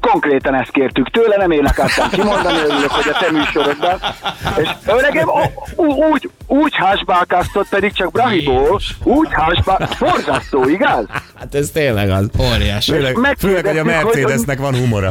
Konkrétan 0.00 0.54
ezt 0.54 0.70
kértük 0.70 1.10
tőle, 1.10 1.36
nem 1.36 1.50
én 1.50 1.64
akartam 1.64 2.08
kimondani, 2.10 2.58
örülök, 2.58 2.90
hogy 2.90 3.12
a 3.14 3.18
te 3.24 3.30
műsorodban. 3.30 3.98
És 4.62 4.68
öregem 4.86 5.28
úgy, 5.76 6.30
úgy 6.46 6.74
hásbálkáztott, 6.76 7.68
pedig 7.68 7.92
csak 7.92 8.10
Brahiból, 8.12 8.80
úgy 9.02 9.28
hásbál... 9.30 9.88
Borzasztó, 9.98 10.68
igaz? 10.68 11.04
Hát 11.38 11.54
ez 11.54 11.70
tényleg 11.70 12.10
az. 12.10 12.30
Óriási. 12.40 12.90
Főleg, 12.92 13.36
főleg, 13.38 13.66
hogy 13.66 13.78
a 13.78 13.82
hogy- 13.82 13.92
Mercedesnek 13.92 14.58
van 14.58 14.74
humora. 14.76 15.10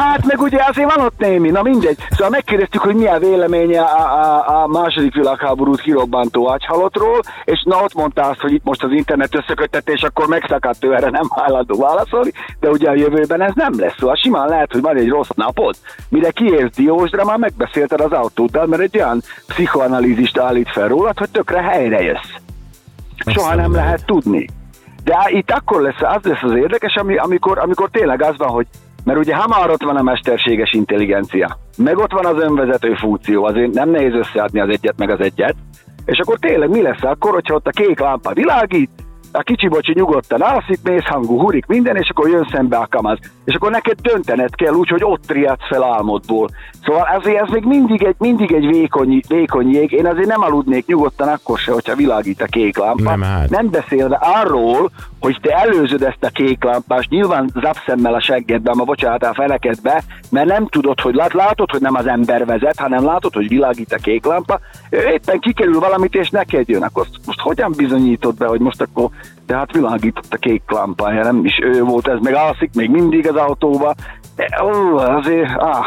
Hát 0.00 0.26
meg 0.26 0.40
ugye 0.40 0.64
azért 0.68 0.94
van 0.94 1.04
ott 1.04 1.18
némi, 1.18 1.50
na 1.50 1.62
mindegy. 1.62 1.98
Szóval 2.10 2.30
megkérdeztük, 2.30 2.80
hogy 2.80 2.94
mi 2.94 3.06
a 3.06 3.18
véleménye 3.18 3.80
a, 3.80 4.20
a, 4.20 4.62
a 4.62 4.66
második 4.66 5.14
világháborút 5.14 5.80
kirobbantó 5.80 6.46
agyhalottról, 6.46 7.20
és 7.44 7.62
na 7.64 7.82
ott 7.82 7.94
mondta 7.94 8.22
azt, 8.22 8.40
hogy 8.40 8.52
itt 8.52 8.64
most 8.64 8.82
az 8.82 8.92
internet 8.92 9.34
összeköttetés, 9.34 10.02
akkor 10.02 10.26
megszakadt 10.26 10.84
ő 10.84 10.94
erre 10.94 11.10
nem 11.10 11.28
hajlandó 11.28 11.78
válaszolni, 11.78 12.32
de 12.60 12.68
ugye 12.68 12.90
a 12.90 12.94
jövőben 12.94 13.42
ez 13.42 13.52
nem 13.54 13.72
lesz. 13.78 13.94
Szóval 13.98 14.14
simán 14.14 14.48
lehet, 14.48 14.72
hogy 14.72 14.80
van 14.80 14.96
egy 14.96 15.08
rossz 15.08 15.28
napod, 15.34 15.74
mire 16.08 16.30
kiérsz 16.30 16.74
Diósra, 16.76 17.24
már 17.24 17.38
megbeszélted 17.38 18.00
az 18.00 18.12
autóddal, 18.12 18.66
mert 18.66 18.82
egy 18.82 18.96
olyan 18.96 19.22
pszichoanalízist 19.46 20.38
állít 20.38 20.70
fel 20.70 20.88
rólad, 20.88 21.18
hogy 21.18 21.30
tökre 21.30 21.62
helyre 21.62 22.02
jössz. 22.02 22.34
Soha 23.26 23.54
nem 23.54 23.72
lehet 23.72 24.06
tudni. 24.06 24.46
De 25.04 25.16
itt 25.26 25.50
akkor 25.50 25.82
lesz, 25.82 26.00
az 26.00 26.22
lesz 26.22 26.42
az 26.42 26.54
érdekes, 26.54 26.94
ami, 26.94 27.16
amikor, 27.16 27.58
amikor 27.58 27.88
tényleg 27.90 28.22
az 28.22 28.36
van, 28.36 28.48
hogy 28.48 28.66
mert 29.04 29.18
ugye 29.18 29.34
hamar 29.34 29.70
ott 29.70 29.82
van 29.82 29.96
a 29.96 30.02
mesterséges 30.02 30.72
intelligencia, 30.72 31.56
meg 31.76 31.98
ott 31.98 32.12
van 32.12 32.26
az 32.26 32.42
önvezető 32.42 32.94
funkció, 32.94 33.44
azért 33.44 33.72
nem 33.72 33.90
nehéz 33.90 34.14
összeadni 34.14 34.60
az 34.60 34.68
egyet 34.68 34.98
meg 34.98 35.10
az 35.10 35.20
egyet, 35.20 35.54
és 36.04 36.18
akkor 36.18 36.38
tényleg 36.38 36.68
mi 36.68 36.82
lesz 36.82 37.02
akkor, 37.02 37.32
hogyha 37.32 37.54
ott 37.54 37.66
a 37.66 37.70
kék 37.70 38.00
lámpa 38.00 38.32
világít, 38.32 38.90
a 39.32 39.42
kicsi 39.42 39.68
bocsi 39.68 39.92
nyugodtan 39.94 40.40
alszik, 40.40 40.78
mész 40.82 41.04
hangú, 41.04 41.40
hurik 41.40 41.66
minden, 41.66 41.96
és 41.96 42.08
akkor 42.08 42.28
jön 42.28 42.48
szembe 42.52 42.76
a 42.76 42.86
kamaz. 42.90 43.18
És 43.44 43.54
akkor 43.54 43.70
neked 43.70 44.00
döntened 44.00 44.54
kell 44.54 44.74
úgy, 44.74 44.88
hogy 44.88 45.04
ott 45.04 45.30
riadsz 45.30 45.66
fel 45.68 45.82
álmodból. 45.82 46.48
Szóval 46.84 47.08
azért 47.16 47.42
ez 47.42 47.48
még 47.48 47.64
mindig 47.64 48.02
egy, 48.02 48.14
mindig 48.18 48.52
egy 48.52 48.66
vékony, 48.66 49.20
vékony 49.28 49.70
jég. 49.70 49.92
Én 49.92 50.06
azért 50.06 50.28
nem 50.28 50.42
aludnék 50.42 50.86
nyugodtan 50.86 51.28
akkor 51.28 51.58
se, 51.58 51.72
hogyha 51.72 51.94
világít 51.94 52.42
a 52.42 52.46
kék 52.46 52.78
lámpa. 52.78 53.02
Nem, 53.10 53.22
hát. 53.22 53.50
nem 53.50 53.70
beszélve 53.70 54.18
arról, 54.20 54.90
hogy 55.20 55.38
te 55.42 55.54
előzöd 55.54 56.02
ezt 56.02 56.24
a 56.24 56.28
kék 56.28 56.64
lámpást, 56.64 57.10
nyilván 57.10 57.50
zapszemmel 57.60 58.14
a 58.14 58.20
seggedbe, 58.20 58.74
ma 58.74 58.84
bocsánat, 58.84 59.24
a 59.24 59.34
fenekedbe, 59.34 60.02
mert 60.30 60.46
nem 60.46 60.66
tudod, 60.66 61.00
hogy 61.00 61.14
lát, 61.14 61.32
látod, 61.32 61.70
hogy 61.70 61.80
nem 61.80 61.94
az 61.94 62.06
ember 62.06 62.46
vezet, 62.46 62.78
hanem 62.78 63.04
látod, 63.04 63.34
hogy 63.34 63.48
világít 63.48 63.92
a 63.92 63.96
kék 63.96 64.26
lámpa, 64.26 64.60
éppen 64.90 65.38
kikerül 65.38 65.78
valamit, 65.78 66.14
és 66.14 66.30
neked 66.30 66.68
jön, 66.68 66.82
akkor 66.82 67.06
most 67.26 67.40
hogyan 67.40 67.72
bizonyítod 67.76 68.36
be, 68.36 68.46
hogy 68.46 68.60
most 68.60 68.80
akkor 68.80 69.08
de 69.46 69.56
hát 69.56 69.72
világított 69.72 70.32
a 70.32 70.36
kék 70.36 70.62
lámpa, 70.66 71.10
nem 71.10 71.44
is 71.44 71.58
ő 71.62 71.82
volt, 71.82 72.08
ez 72.08 72.18
meg 72.22 72.34
alszik 72.34 72.70
még 72.74 72.90
mindig 72.90 73.28
az 73.28 73.36
autóba. 73.36 73.94
Ó, 74.62 74.96
azért, 74.96 75.56
ah, 75.56 75.86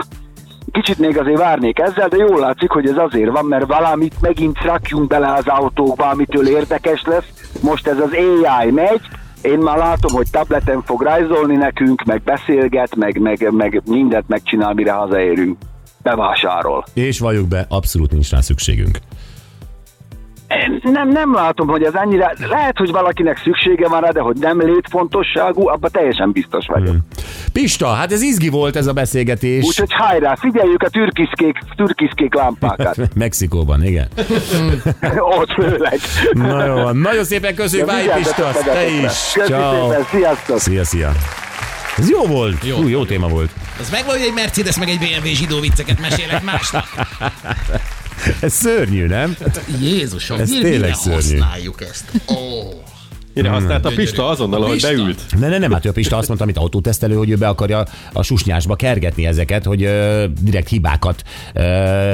kicsit 0.72 1.00
még 1.00 1.18
azért 1.18 1.38
várnék 1.38 1.80
ezzel, 1.80 2.08
de 2.08 2.18
jól 2.18 2.40
látszik, 2.40 2.72
hogy 2.72 2.88
ez 2.88 2.98
azért 2.98 3.32
van, 3.32 3.46
mert 3.46 3.66
valamit 3.66 4.22
megint 4.22 4.62
rakjunk 4.62 5.08
bele 5.08 5.34
az 5.34 5.48
autókba, 5.48 6.10
amitől 6.10 6.48
érdekes 6.48 7.04
lesz. 7.06 7.50
Most 7.62 7.88
ez 7.88 8.00
az 8.00 8.12
AI 8.12 8.72
megy, 8.72 9.02
én 9.42 9.58
már 9.58 9.78
látom, 9.78 10.14
hogy 10.14 10.30
tableten 10.32 10.82
fog 10.82 11.02
rajzolni 11.02 11.56
nekünk, 11.56 12.04
meg 12.04 12.22
beszélget, 12.22 12.96
meg, 12.96 13.20
meg, 13.20 13.52
meg 13.52 13.82
mindent 13.86 14.28
megcsinál, 14.28 14.74
mire 14.74 14.92
hazaérünk. 14.92 15.58
Bevásárol. 16.02 16.86
És 16.94 17.20
valljuk 17.20 17.48
be, 17.48 17.66
abszolút 17.70 18.12
nincs 18.12 18.32
rá 18.32 18.42
szükségünk. 18.42 18.98
Nem, 20.82 21.10
nem 21.10 21.34
látom, 21.34 21.68
hogy 21.68 21.84
ez 21.84 21.94
annyira, 21.94 22.32
lehet, 22.50 22.78
hogy 22.78 22.92
valakinek 22.92 23.38
szüksége 23.44 23.88
van 23.88 24.02
rá, 24.02 24.10
de 24.10 24.20
hogy 24.22 24.38
nem 24.38 24.62
létfontosságú, 24.62 25.68
abban 25.68 25.90
teljesen 25.92 26.32
biztos 26.32 26.66
vagyok. 26.68 26.88
Hmm. 26.88 27.06
Pista, 27.54 27.88
hát 27.88 28.12
ez 28.12 28.22
izgi 28.22 28.50
volt 28.50 28.76
ez 28.76 28.88
a 28.88 28.94
beszélgetés. 28.94 29.64
Úgyhogy 29.64 29.94
hajrá, 29.94 30.36
figyeljük 30.36 30.84
a 30.84 30.90
türkiszkék, 30.90 31.58
türkiszkék 31.76 32.34
lámpákat. 32.34 32.98
Mexikóban, 33.16 33.84
igen. 33.84 34.08
Ott 35.40 35.52
főleg. 35.52 36.00
Na 36.32 36.66
jó, 36.66 36.90
nagyon 36.90 37.24
szépen 37.24 37.56
köszönjük, 37.56 37.88
Váj 37.88 38.12
Pista, 38.16 38.52
te 38.64 38.88
is. 38.88 39.12
Szépen, 39.12 40.04
sziasztok! 40.10 40.60
Szia, 40.60 40.84
szia. 40.84 41.12
Ez 41.98 42.10
jó 42.10 42.26
volt. 42.26 42.66
Jó, 42.66 42.76
Jó. 42.76 42.82
Hú, 42.82 42.88
jó 42.88 43.06
téma 43.06 43.28
volt. 43.28 43.50
Az 43.80 43.90
megvan, 43.90 44.16
hogy 44.18 44.26
egy 44.26 44.34
Mercedes 44.34 44.80
meg 44.80 44.90
egy 44.90 44.98
BMW 45.00 45.28
zsidó 45.28 45.60
vicceket 45.60 46.00
mesélek 46.00 46.44
másnak. 46.44 46.86
Ez 48.42 48.54
szörnyű, 48.54 49.06
nem? 49.06 49.36
Jézusom, 49.82 50.40
Ez 50.40 50.50
mi- 50.50 50.60
tényleg 50.60 50.80
mire 50.82 50.94
szörnyű. 50.94 51.38
használjuk 51.40 51.82
ezt? 51.82 52.12
Ó. 52.28 52.34
Mire 53.36 53.50
használta 53.50 53.90
a 53.90 53.92
Pista 53.96 54.28
azonnal, 54.30 54.62
ahogy 54.64 54.74
Pista. 54.74 54.88
beült. 54.88 55.22
Ne, 55.40 55.48
ne, 55.50 55.58
nem, 55.58 55.72
hát 55.72 55.86
ő 55.86 55.92
Pista 55.92 56.18
azt 56.18 56.28
mondta, 56.28 56.46
amit 56.46 56.58
autótesztelő, 56.58 57.16
hogy 57.16 57.30
ő 57.30 57.36
be 57.36 57.48
akarja 57.48 57.86
a 58.14 58.24
susnyásba 58.24 58.76
kergetni 58.76 59.26
ezeket, 59.26 59.64
hogy 59.64 59.84
ö, 59.84 60.26
direkt 60.42 60.70
hibákat 60.70 61.24
ö, 61.54 61.62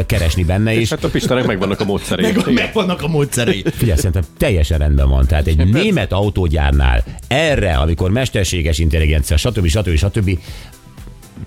keresni 0.05 0.43
benne, 0.43 0.73
és 0.73 0.79
És 0.81 0.89
hát 0.89 1.03
a 1.03 1.09
Pistának 1.09 1.45
megvannak 1.45 1.79
a 1.79 1.85
módszerei. 1.85 2.31
Meg, 2.31 2.53
megvannak 2.53 3.01
a 3.01 3.07
módszerei. 3.07 3.63
Figyelj, 3.75 3.97
szerintem 3.97 4.23
teljesen 4.37 4.77
rendben 4.77 5.09
van. 5.09 5.25
Tehát 5.27 5.47
egy 5.47 5.67
német 5.71 6.11
autógyárnál 6.11 7.03
erre, 7.27 7.75
amikor 7.75 8.11
mesterséges 8.11 8.77
intelligencia, 8.79 9.37
stb. 9.37 9.67
stb. 9.67 9.95
stb. 9.95 10.39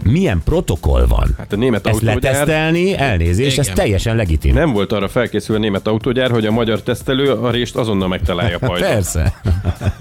Milyen 0.05 0.43
protokoll 0.45 1.07
van? 1.07 1.35
Hát 1.39 1.53
a 1.53 1.57
német 1.57 1.87
Ezt 1.87 1.95
autógyár 1.95 2.15
letesztelni, 2.23 2.97
elnézést, 2.97 3.59
ez 3.59 3.65
Igen. 3.65 3.77
teljesen 3.77 4.17
legitim. 4.17 4.55
nem 4.55 4.73
volt 4.73 4.93
arra 4.93 5.09
felkészülve 5.09 5.61
a 5.61 5.65
német 5.65 5.87
autógyár, 5.87 6.31
hogy 6.31 6.47
a 6.47 6.51
magyar 6.51 6.83
tesztelő 6.83 7.33
a 7.33 7.51
rést 7.51 7.77
azonnal 7.77 8.09
megtalálja 8.09 8.59
pajzsot. 8.69 8.89
Persze. 8.89 9.41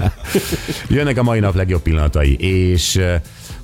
Jönnek 0.89 1.17
a 1.17 1.23
mai 1.23 1.39
nap 1.39 1.55
legjobb 1.55 1.81
pillanatai, 1.81 2.35
és 2.39 2.99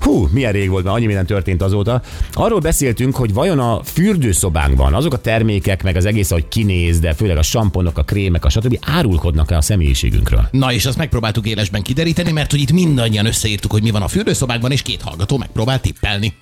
hú, 0.02 0.28
milyen 0.32 0.52
rég 0.52 0.70
volt, 0.70 0.84
mert 0.84 0.96
annyi 0.96 1.06
minden 1.06 1.26
történt 1.26 1.62
azóta. 1.62 2.02
Arról 2.32 2.58
beszéltünk, 2.58 3.16
hogy 3.16 3.32
vajon 3.32 3.58
a 3.58 3.80
fürdőszobánkban 3.84 4.94
azok 4.94 5.12
a 5.12 5.18
termékek, 5.18 5.82
meg 5.82 5.96
az 5.96 6.04
egész, 6.04 6.30
ahogy 6.30 6.48
kinéz, 6.48 7.00
de 7.00 7.12
főleg 7.12 7.36
a 7.36 7.42
samponok, 7.42 7.98
a 7.98 8.02
krémek, 8.02 8.44
a 8.44 8.48
stb. 8.48 8.78
árulkodnak-e 8.80 9.56
a 9.56 9.60
személyiségünkről? 9.60 10.48
Na 10.50 10.72
és 10.72 10.86
azt 10.86 10.96
megpróbáltuk 10.98 11.46
élesben 11.46 11.82
kideríteni, 11.82 12.32
mert 12.32 12.50
hogy 12.50 12.60
itt 12.60 12.72
mindannyian 12.72 13.26
összeírtuk, 13.26 13.72
hogy 13.72 13.82
mi 13.82 13.90
van 13.90 14.02
a 14.02 14.08
fürdőszobákban, 14.08 14.70
és 14.70 14.82
két 14.82 15.02
hallgató 15.02 15.38
megpróbált 15.38 15.82
tippelni. 15.82 16.34